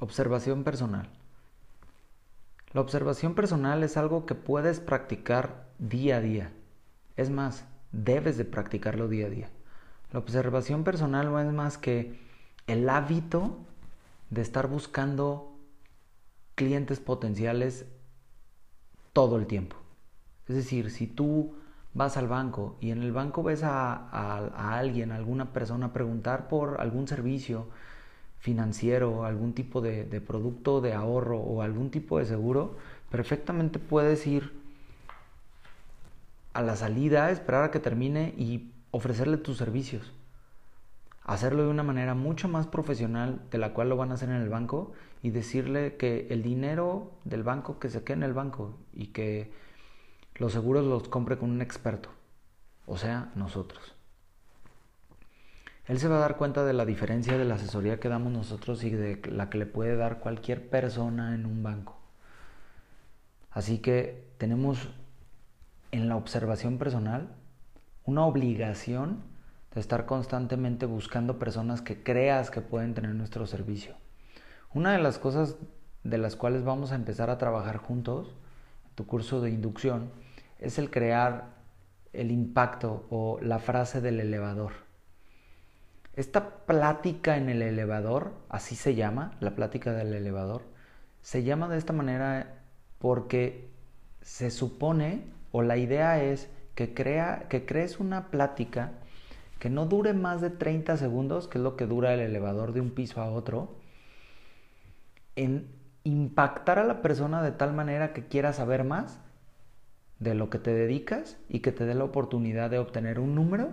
Observación 0.00 0.62
personal. 0.62 1.08
La 2.72 2.80
observación 2.80 3.34
personal 3.34 3.82
es 3.82 3.96
algo 3.96 4.26
que 4.26 4.34
puedes 4.34 4.80
practicar 4.80 5.68
día 5.78 6.16
a 6.16 6.20
día. 6.20 6.52
Es 7.16 7.30
más, 7.30 7.64
debes 7.92 8.36
de 8.36 8.44
practicarlo 8.44 9.08
día 9.08 9.26
a 9.26 9.30
día. 9.30 9.50
La 10.12 10.18
observación 10.18 10.84
personal 10.84 11.30
no 11.30 11.40
es 11.40 11.52
más 11.52 11.78
que 11.78 12.18
el 12.66 12.88
hábito 12.88 13.58
de 14.30 14.42
estar 14.42 14.68
buscando 14.68 15.58
clientes 16.54 17.00
potenciales 17.00 17.86
todo 19.12 19.36
el 19.36 19.46
tiempo. 19.46 19.76
Es 20.46 20.56
decir, 20.56 20.90
si 20.90 21.06
tú 21.06 21.54
vas 21.94 22.16
al 22.16 22.28
banco 22.28 22.76
y 22.80 22.90
en 22.90 23.02
el 23.02 23.12
banco 23.12 23.42
ves 23.42 23.62
a, 23.64 24.76
alguien, 24.78 25.12
a 25.12 25.16
alguna 25.16 25.52
persona 25.52 25.92
preguntar 25.92 26.48
por 26.48 26.80
algún 26.80 27.08
servicio 27.08 27.68
financiero, 28.38 29.24
algún 29.24 29.52
tipo 29.52 29.80
de, 29.80 30.04
de 30.04 30.20
producto 30.20 30.80
de 30.80 30.94
ahorro 30.94 31.38
o 31.38 31.62
algún 31.62 31.90
tipo 31.90 32.18
de 32.18 32.24
seguro, 32.24 32.76
perfectamente 33.10 33.78
puedes 33.78 34.26
ir 34.26 34.52
a 36.52 36.62
la 36.62 36.76
salida, 36.76 37.30
esperar 37.30 37.64
a 37.64 37.70
que 37.70 37.80
termine 37.80 38.34
y 38.36 38.72
ofrecerle 38.90 39.36
tus 39.36 39.58
servicios 39.58 40.12
hacerlo 41.28 41.62
de 41.62 41.68
una 41.68 41.82
manera 41.82 42.14
mucho 42.14 42.48
más 42.48 42.66
profesional 42.66 43.42
de 43.50 43.58
la 43.58 43.74
cual 43.74 43.90
lo 43.90 43.98
van 43.98 44.10
a 44.10 44.14
hacer 44.14 44.30
en 44.30 44.36
el 44.36 44.48
banco 44.48 44.94
y 45.22 45.28
decirle 45.28 45.96
que 45.96 46.26
el 46.30 46.42
dinero 46.42 47.12
del 47.24 47.42
banco 47.42 47.78
que 47.78 47.90
se 47.90 48.02
quede 48.02 48.16
en 48.16 48.22
el 48.22 48.32
banco 48.32 48.78
y 48.94 49.08
que 49.08 49.52
los 50.36 50.52
seguros 50.52 50.86
los 50.86 51.06
compre 51.08 51.36
con 51.36 51.50
un 51.50 51.60
experto, 51.60 52.08
o 52.86 52.96
sea, 52.96 53.30
nosotros. 53.34 53.97
Él 55.88 55.98
se 55.98 56.08
va 56.08 56.16
a 56.16 56.20
dar 56.20 56.36
cuenta 56.36 56.66
de 56.66 56.74
la 56.74 56.84
diferencia 56.84 57.38
de 57.38 57.46
la 57.46 57.54
asesoría 57.54 57.98
que 57.98 58.10
damos 58.10 58.30
nosotros 58.30 58.84
y 58.84 58.90
de 58.90 59.22
la 59.30 59.48
que 59.48 59.56
le 59.56 59.64
puede 59.64 59.96
dar 59.96 60.18
cualquier 60.18 60.68
persona 60.68 61.34
en 61.34 61.46
un 61.46 61.62
banco. 61.62 61.96
Así 63.50 63.78
que 63.78 64.28
tenemos 64.36 64.90
en 65.90 66.10
la 66.10 66.16
observación 66.16 66.76
personal 66.76 67.28
una 68.04 68.26
obligación 68.26 69.22
de 69.74 69.80
estar 69.80 70.04
constantemente 70.04 70.84
buscando 70.84 71.38
personas 71.38 71.80
que 71.80 72.02
creas 72.02 72.50
que 72.50 72.60
pueden 72.60 72.92
tener 72.92 73.14
nuestro 73.14 73.46
servicio. 73.46 73.94
Una 74.74 74.92
de 74.92 74.98
las 74.98 75.18
cosas 75.18 75.56
de 76.04 76.18
las 76.18 76.36
cuales 76.36 76.64
vamos 76.64 76.92
a 76.92 76.96
empezar 76.96 77.30
a 77.30 77.38
trabajar 77.38 77.78
juntos 77.78 78.36
en 78.86 78.94
tu 78.94 79.06
curso 79.06 79.40
de 79.40 79.50
inducción 79.50 80.10
es 80.58 80.78
el 80.78 80.90
crear 80.90 81.56
el 82.12 82.30
impacto 82.30 83.06
o 83.08 83.38
la 83.40 83.58
frase 83.58 84.02
del 84.02 84.20
elevador. 84.20 84.87
Esta 86.18 86.66
plática 86.66 87.36
en 87.36 87.48
el 87.48 87.62
elevador, 87.62 88.32
así 88.48 88.74
se 88.74 88.96
llama, 88.96 89.36
la 89.38 89.54
plática 89.54 89.92
del 89.92 90.12
elevador, 90.12 90.62
se 91.22 91.44
llama 91.44 91.68
de 91.68 91.78
esta 91.78 91.92
manera 91.92 92.58
porque 92.98 93.70
se 94.20 94.50
supone 94.50 95.22
o 95.52 95.62
la 95.62 95.76
idea 95.76 96.20
es 96.20 96.50
que, 96.74 96.92
crea, 96.92 97.46
que 97.48 97.64
crees 97.64 98.00
una 98.00 98.32
plática 98.32 98.94
que 99.60 99.70
no 99.70 99.86
dure 99.86 100.12
más 100.12 100.40
de 100.40 100.50
30 100.50 100.96
segundos, 100.96 101.46
que 101.46 101.58
es 101.58 101.62
lo 101.62 101.76
que 101.76 101.86
dura 101.86 102.12
el 102.12 102.18
elevador 102.18 102.72
de 102.72 102.80
un 102.80 102.90
piso 102.90 103.20
a 103.20 103.30
otro, 103.30 103.76
en 105.36 105.68
impactar 106.02 106.80
a 106.80 106.84
la 106.84 107.00
persona 107.00 107.44
de 107.44 107.52
tal 107.52 107.72
manera 107.74 108.12
que 108.12 108.26
quiera 108.26 108.52
saber 108.52 108.82
más 108.82 109.20
de 110.18 110.34
lo 110.34 110.50
que 110.50 110.58
te 110.58 110.72
dedicas 110.72 111.36
y 111.48 111.60
que 111.60 111.70
te 111.70 111.86
dé 111.86 111.94
la 111.94 112.02
oportunidad 112.02 112.70
de 112.70 112.80
obtener 112.80 113.20
un 113.20 113.36
número 113.36 113.68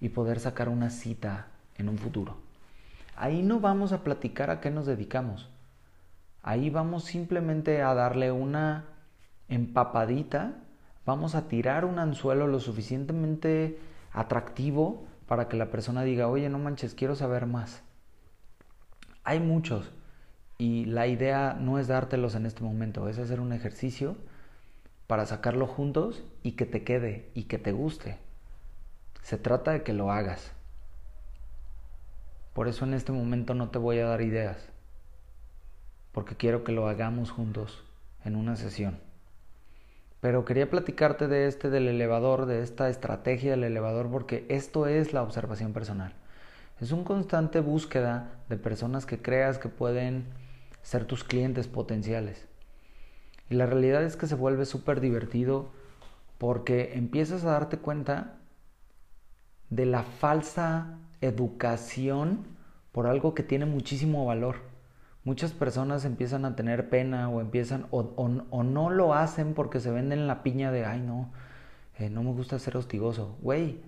y 0.00 0.10
poder 0.10 0.38
sacar 0.38 0.68
una 0.68 0.90
cita 0.90 1.48
en 1.78 1.88
un 1.88 1.98
futuro. 1.98 2.36
Ahí 3.16 3.42
no 3.42 3.60
vamos 3.60 3.92
a 3.92 4.02
platicar 4.02 4.50
a 4.50 4.60
qué 4.60 4.70
nos 4.70 4.86
dedicamos. 4.86 5.50
Ahí 6.42 6.70
vamos 6.70 7.04
simplemente 7.04 7.82
a 7.82 7.94
darle 7.94 8.32
una 8.32 8.86
empapadita, 9.48 10.54
vamos 11.06 11.34
a 11.34 11.46
tirar 11.48 11.84
un 11.84 11.98
anzuelo 11.98 12.46
lo 12.46 12.58
suficientemente 12.58 13.78
atractivo 14.12 15.06
para 15.26 15.48
que 15.48 15.56
la 15.56 15.70
persona 15.70 16.02
diga, 16.02 16.28
oye, 16.28 16.48
no 16.48 16.58
manches, 16.58 16.94
quiero 16.94 17.14
saber 17.14 17.46
más. 17.46 17.82
Hay 19.24 19.40
muchos 19.40 19.92
y 20.58 20.84
la 20.86 21.06
idea 21.06 21.56
no 21.58 21.78
es 21.78 21.88
dártelos 21.88 22.34
en 22.34 22.46
este 22.46 22.62
momento, 22.62 23.08
es 23.08 23.18
hacer 23.18 23.40
un 23.40 23.52
ejercicio 23.52 24.16
para 25.06 25.26
sacarlo 25.26 25.66
juntos 25.66 26.24
y 26.42 26.52
que 26.52 26.66
te 26.66 26.84
quede 26.84 27.30
y 27.34 27.44
que 27.44 27.58
te 27.58 27.72
guste. 27.72 28.18
Se 29.22 29.38
trata 29.38 29.72
de 29.72 29.82
que 29.82 29.92
lo 29.92 30.10
hagas. 30.10 30.52
Por 32.52 32.68
eso 32.68 32.84
en 32.84 32.94
este 32.94 33.12
momento 33.12 33.54
no 33.54 33.70
te 33.70 33.78
voy 33.78 33.98
a 33.98 34.06
dar 34.06 34.20
ideas, 34.20 34.68
porque 36.12 36.36
quiero 36.36 36.64
que 36.64 36.72
lo 36.72 36.86
hagamos 36.88 37.30
juntos 37.30 37.82
en 38.24 38.36
una 38.36 38.56
sesión. 38.56 39.00
Pero 40.20 40.44
quería 40.44 40.70
platicarte 40.70 41.26
de 41.26 41.46
este 41.46 41.70
del 41.70 41.88
elevador, 41.88 42.46
de 42.46 42.62
esta 42.62 42.88
estrategia 42.88 43.52
del 43.52 43.64
elevador, 43.64 44.10
porque 44.10 44.46
esto 44.48 44.86
es 44.86 45.12
la 45.12 45.22
observación 45.22 45.72
personal. 45.72 46.14
Es 46.80 46.92
un 46.92 47.04
constante 47.04 47.60
búsqueda 47.60 48.30
de 48.48 48.56
personas 48.56 49.06
que 49.06 49.20
creas 49.20 49.58
que 49.58 49.68
pueden 49.68 50.26
ser 50.82 51.06
tus 51.06 51.24
clientes 51.24 51.68
potenciales. 51.68 52.46
Y 53.50 53.54
la 53.54 53.66
realidad 53.66 54.02
es 54.02 54.16
que 54.16 54.26
se 54.26 54.34
vuelve 54.34 54.64
súper 54.64 55.00
divertido 55.00 55.70
porque 56.38 56.92
empiezas 56.94 57.44
a 57.44 57.52
darte 57.52 57.78
cuenta 57.78 58.38
de 59.70 59.86
la 59.86 60.02
falsa 60.02 60.98
educación 61.22 62.46
por 62.92 63.06
algo 63.06 63.34
que 63.34 63.42
tiene 63.42 63.64
muchísimo 63.64 64.26
valor 64.26 64.72
muchas 65.24 65.52
personas 65.52 66.04
empiezan 66.04 66.44
a 66.44 66.56
tener 66.56 66.88
pena 66.88 67.28
o 67.28 67.40
empiezan 67.40 67.86
o, 67.90 68.28
no 68.28 68.90
lo 68.90 69.14
hacen 69.14 69.54
porque 69.54 69.80
se 69.80 69.90
venden 69.90 70.26
la 70.26 70.42
piña 70.42 70.72
de, 70.72 70.84
ay 70.84 71.00
no, 71.00 71.30
eh, 71.98 72.10
no 72.10 72.22
me 72.22 72.32
gusta 72.32 72.58
ser 72.58 72.76
hostigoso. 72.76 73.36
Güey, 73.40 73.80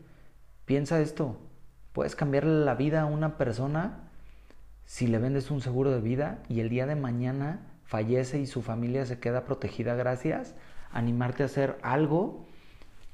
piensa 0.64 1.00
esto, 1.00 1.36
puedes 1.92 2.14
cambiarle 2.16 2.64
la 2.64 2.74
vida 2.74 3.02
a 3.02 3.06
una 3.06 3.36
persona 3.36 4.00
si 4.86 5.06
le 5.06 5.18
vendes 5.18 5.50
un 5.50 5.60
seguro 5.60 5.90
de 5.90 6.00
vida 6.00 6.42
y 6.48 6.60
el 6.60 6.68
día 6.68 6.86
de 6.86 6.94
mañana 6.94 7.60
fallece 7.84 8.38
y 8.38 8.46
su 8.46 8.62
familia 8.62 9.06
se 9.06 9.18
queda 9.18 9.44
protegida 9.44 9.94
gracias 9.94 10.54
animarte 10.92 11.42
a 11.42 11.46
hacer 11.46 11.78
algo 11.82 12.46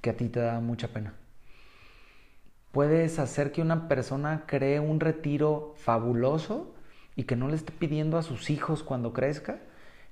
que 0.01 0.11
a 0.11 0.17
ti 0.17 0.29
te 0.29 0.41
da 0.41 0.61
mucha 0.61 0.89
pena. 0.89 1.15
Puedes 2.73 3.19
hacer 3.19 3.51
que 3.51 3.63
una 3.63 3.89
persona 3.89 4.45
cree 4.47 4.79
un 4.79 5.01
retiro 5.01 5.75
fabuloso 5.77 6.73
y 7.17 7.25
que 7.25 7.35
no 7.37 7.49
le 7.49 7.57
esté 7.57 7.73
pidiendo 7.73 8.17
a 8.17 8.23
sus 8.23 8.49
hijos 8.49 8.85
cuando 8.85 9.13
crezca, 9.13 9.59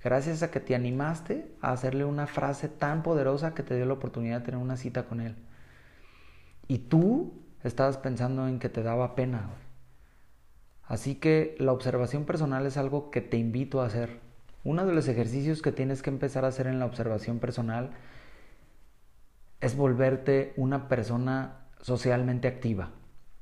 gracias 0.03 0.43
a 0.43 0.51
que 0.51 0.59
te 0.59 0.75
animaste 0.75 1.55
a 1.61 1.73
hacerle 1.73 2.05
una 2.05 2.27
frase 2.27 2.69
tan 2.69 3.03
poderosa 3.03 3.55
que 3.55 3.63
te 3.63 3.77
dio 3.77 3.87
la 3.87 3.95
oportunidad 3.95 4.41
de 4.41 4.47
tener 4.47 4.61
una 4.61 4.77
cita 4.77 5.05
con 5.05 5.21
él. 5.21 5.37
Y 6.67 6.79
tú 6.79 7.33
estabas 7.63 7.97
pensando 7.97 8.49
en 8.49 8.59
que 8.59 8.69
te 8.69 8.83
daba 8.83 9.15
pena. 9.15 9.51
Así 10.85 11.15
que 11.15 11.55
la 11.61 11.73
observación 11.73 12.25
personal 12.25 12.67
es 12.67 12.77
algo 12.77 13.11
que 13.11 13.21
te 13.21 13.37
invito 13.37 13.81
a 13.81 13.87
hacer. 13.87 14.21
Uno 14.65 14.85
de 14.85 14.95
los 14.95 15.07
ejercicios 15.07 15.63
que 15.63 15.71
tienes 15.71 16.03
que 16.03 16.11
empezar 16.11 16.45
a 16.45 16.49
hacer 16.49 16.67
en 16.67 16.81
la 16.81 16.87
observación 16.87 17.39
personal 17.39 17.91
es 19.61 19.77
volverte 19.77 20.53
una 20.57 20.89
persona 20.89 21.68
socialmente 21.81 22.49
activa. 22.49 22.91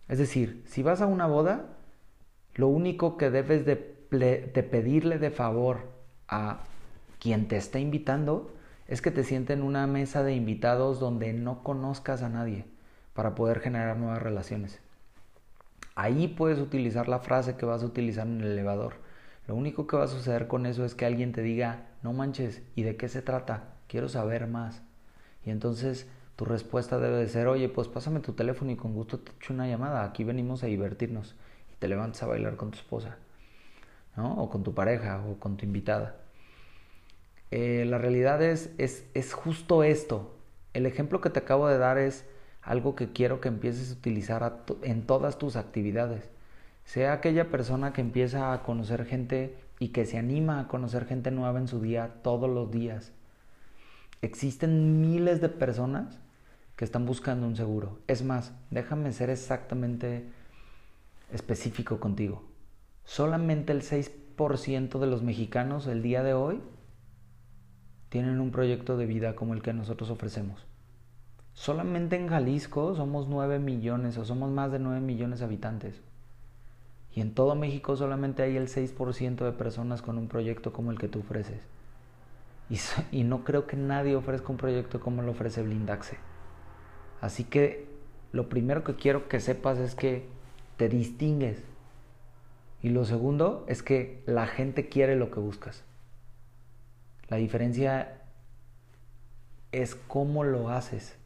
Es 0.08 0.18
decir, 0.18 0.62
si 0.66 0.82
vas 0.82 1.00
a 1.00 1.06
una 1.06 1.26
boda, 1.26 1.66
lo 2.54 2.68
único 2.68 3.16
que 3.16 3.30
debes 3.30 3.66
de, 3.66 3.76
pedirle 3.76 5.18
de 5.18 5.30
favor 5.30 5.92
a 6.28 6.60
quien 7.18 7.48
te 7.48 7.56
está 7.56 7.78
invitando 7.78 8.52
es 8.88 9.02
que 9.02 9.10
te 9.10 9.24
siente 9.24 9.52
en 9.52 9.62
una 9.62 9.86
mesa 9.86 10.22
de 10.22 10.34
invitados 10.34 11.00
donde 11.00 11.32
no 11.32 11.62
conozcas 11.62 12.22
a 12.22 12.28
nadie 12.28 12.64
para 13.14 13.34
poder 13.34 13.60
generar 13.60 13.96
nuevas 13.96 14.22
relaciones. 14.22 14.80
Ahí 15.96 16.28
puedes 16.28 16.58
utilizar 16.58 17.08
la 17.08 17.18
frase 17.18 17.56
que 17.56 17.66
vas 17.66 17.82
a 17.82 17.86
utilizar 17.86 18.26
en 18.26 18.40
el 18.40 18.52
elevador. 18.52 18.94
Lo 19.48 19.54
único 19.54 19.86
que 19.86 19.96
va 19.96 20.04
a 20.04 20.08
suceder 20.08 20.46
con 20.46 20.66
eso 20.66 20.84
es 20.84 20.94
que 20.94 21.06
alguien 21.06 21.32
te 21.32 21.42
diga, 21.42 21.86
no 22.02 22.12
manches, 22.12 22.62
¿y 22.74 22.82
de 22.82 22.96
qué 22.96 23.08
se 23.08 23.22
trata? 23.22 23.74
Quiero 23.88 24.08
saber 24.08 24.46
más. 24.46 24.82
Y 25.44 25.50
entonces 25.50 26.06
tu 26.36 26.44
respuesta 26.44 26.98
debe 26.98 27.16
de 27.16 27.28
ser, 27.28 27.48
oye, 27.48 27.68
pues 27.70 27.88
pásame 27.88 28.20
tu 28.20 28.34
teléfono 28.34 28.70
y 28.70 28.76
con 28.76 28.92
gusto 28.92 29.18
te 29.18 29.32
echo 29.32 29.54
una 29.54 29.66
llamada, 29.66 30.04
aquí 30.04 30.22
venimos 30.22 30.62
a 30.62 30.66
divertirnos. 30.66 31.34
Y 31.72 31.76
te 31.78 31.88
levantas 31.88 32.22
a 32.22 32.26
bailar 32.26 32.56
con 32.56 32.70
tu 32.70 32.78
esposa, 32.78 33.16
¿no? 34.16 34.34
O 34.34 34.50
con 34.50 34.62
tu 34.62 34.74
pareja, 34.74 35.24
o 35.26 35.40
con 35.40 35.56
tu 35.56 35.64
invitada. 35.64 36.16
Eh, 37.50 37.84
la 37.86 37.98
realidad 37.98 38.42
es, 38.42 38.70
es, 38.76 39.06
es 39.14 39.32
justo 39.32 39.82
esto. 39.82 40.36
El 40.74 40.84
ejemplo 40.84 41.22
que 41.22 41.30
te 41.30 41.38
acabo 41.38 41.68
de 41.68 41.78
dar 41.78 41.96
es 41.96 42.26
algo 42.60 42.96
que 42.96 43.12
quiero 43.12 43.40
que 43.40 43.48
empieces 43.48 43.90
a 43.90 43.94
utilizar 43.94 44.64
en 44.82 45.06
todas 45.06 45.38
tus 45.38 45.56
actividades. 45.56 46.28
Sea 46.84 47.14
aquella 47.14 47.50
persona 47.50 47.92
que 47.92 48.02
empieza 48.02 48.52
a 48.52 48.62
conocer 48.62 49.06
gente 49.06 49.56
y 49.78 49.88
que 49.88 50.04
se 50.04 50.18
anima 50.18 50.60
a 50.60 50.68
conocer 50.68 51.06
gente 51.06 51.30
nueva 51.30 51.58
en 51.58 51.68
su 51.68 51.80
día 51.80 52.16
todos 52.22 52.50
los 52.50 52.70
días. 52.70 53.12
Existen 54.20 55.00
miles 55.00 55.40
de 55.40 55.48
personas 55.48 56.18
que 56.76 56.84
están 56.84 57.06
buscando 57.06 57.46
un 57.46 57.56
seguro. 57.56 57.98
Es 58.06 58.22
más, 58.22 58.52
déjame 58.70 59.12
ser 59.12 59.30
exactamente 59.30 60.28
específico 61.32 61.98
contigo. 61.98 62.44
Solamente 63.04 63.72
el 63.72 63.82
6% 63.82 64.98
de 64.98 65.06
los 65.06 65.22
mexicanos 65.22 65.86
el 65.86 66.02
día 66.02 66.22
de 66.22 66.34
hoy 66.34 66.60
tienen 68.10 68.40
un 68.40 68.50
proyecto 68.50 68.96
de 68.96 69.06
vida 69.06 69.34
como 69.34 69.54
el 69.54 69.62
que 69.62 69.72
nosotros 69.72 70.10
ofrecemos. 70.10 70.66
Solamente 71.54 72.16
en 72.16 72.28
Jalisco 72.28 72.94
somos 72.94 73.28
9 73.28 73.58
millones 73.58 74.18
o 74.18 74.24
somos 74.26 74.50
más 74.50 74.70
de 74.70 74.78
9 74.78 75.00
millones 75.00 75.38
de 75.38 75.46
habitantes. 75.46 76.02
Y 77.14 77.22
en 77.22 77.32
todo 77.32 77.54
México 77.54 77.96
solamente 77.96 78.42
hay 78.42 78.56
el 78.56 78.68
6% 78.68 79.36
de 79.36 79.52
personas 79.52 80.02
con 80.02 80.18
un 80.18 80.28
proyecto 80.28 80.74
como 80.74 80.90
el 80.90 80.98
que 80.98 81.08
tú 81.08 81.20
ofreces. 81.20 81.60
Y, 82.68 82.78
y 83.20 83.24
no 83.24 83.44
creo 83.44 83.66
que 83.66 83.78
nadie 83.78 84.16
ofrezca 84.16 84.50
un 84.50 84.58
proyecto 84.58 85.00
como 85.00 85.22
lo 85.22 85.30
ofrece 85.30 85.62
Blindaxe. 85.62 86.18
Así 87.20 87.44
que 87.44 87.86
lo 88.32 88.48
primero 88.48 88.84
que 88.84 88.94
quiero 88.94 89.28
que 89.28 89.40
sepas 89.40 89.78
es 89.78 89.94
que 89.94 90.26
te 90.76 90.88
distingues. 90.88 91.62
Y 92.82 92.90
lo 92.90 93.04
segundo 93.04 93.64
es 93.68 93.82
que 93.82 94.22
la 94.26 94.46
gente 94.46 94.88
quiere 94.88 95.16
lo 95.16 95.30
que 95.30 95.40
buscas. 95.40 95.84
La 97.28 97.38
diferencia 97.38 98.22
es 99.72 99.94
cómo 99.94 100.44
lo 100.44 100.68
haces 100.68 101.16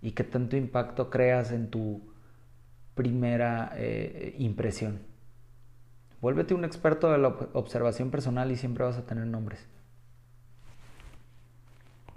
y 0.00 0.12
qué 0.12 0.22
tanto 0.22 0.56
impacto 0.56 1.10
creas 1.10 1.50
en 1.50 1.70
tu 1.70 2.02
primera 2.94 3.72
eh, 3.76 4.34
impresión. 4.38 5.00
Vuélvete 6.20 6.54
un 6.54 6.64
experto 6.64 7.10
de 7.10 7.18
la 7.18 7.28
observación 7.28 8.10
personal 8.10 8.50
y 8.52 8.56
siempre 8.56 8.84
vas 8.84 8.96
a 8.96 9.04
tener 9.04 9.26
nombres. 9.26 9.66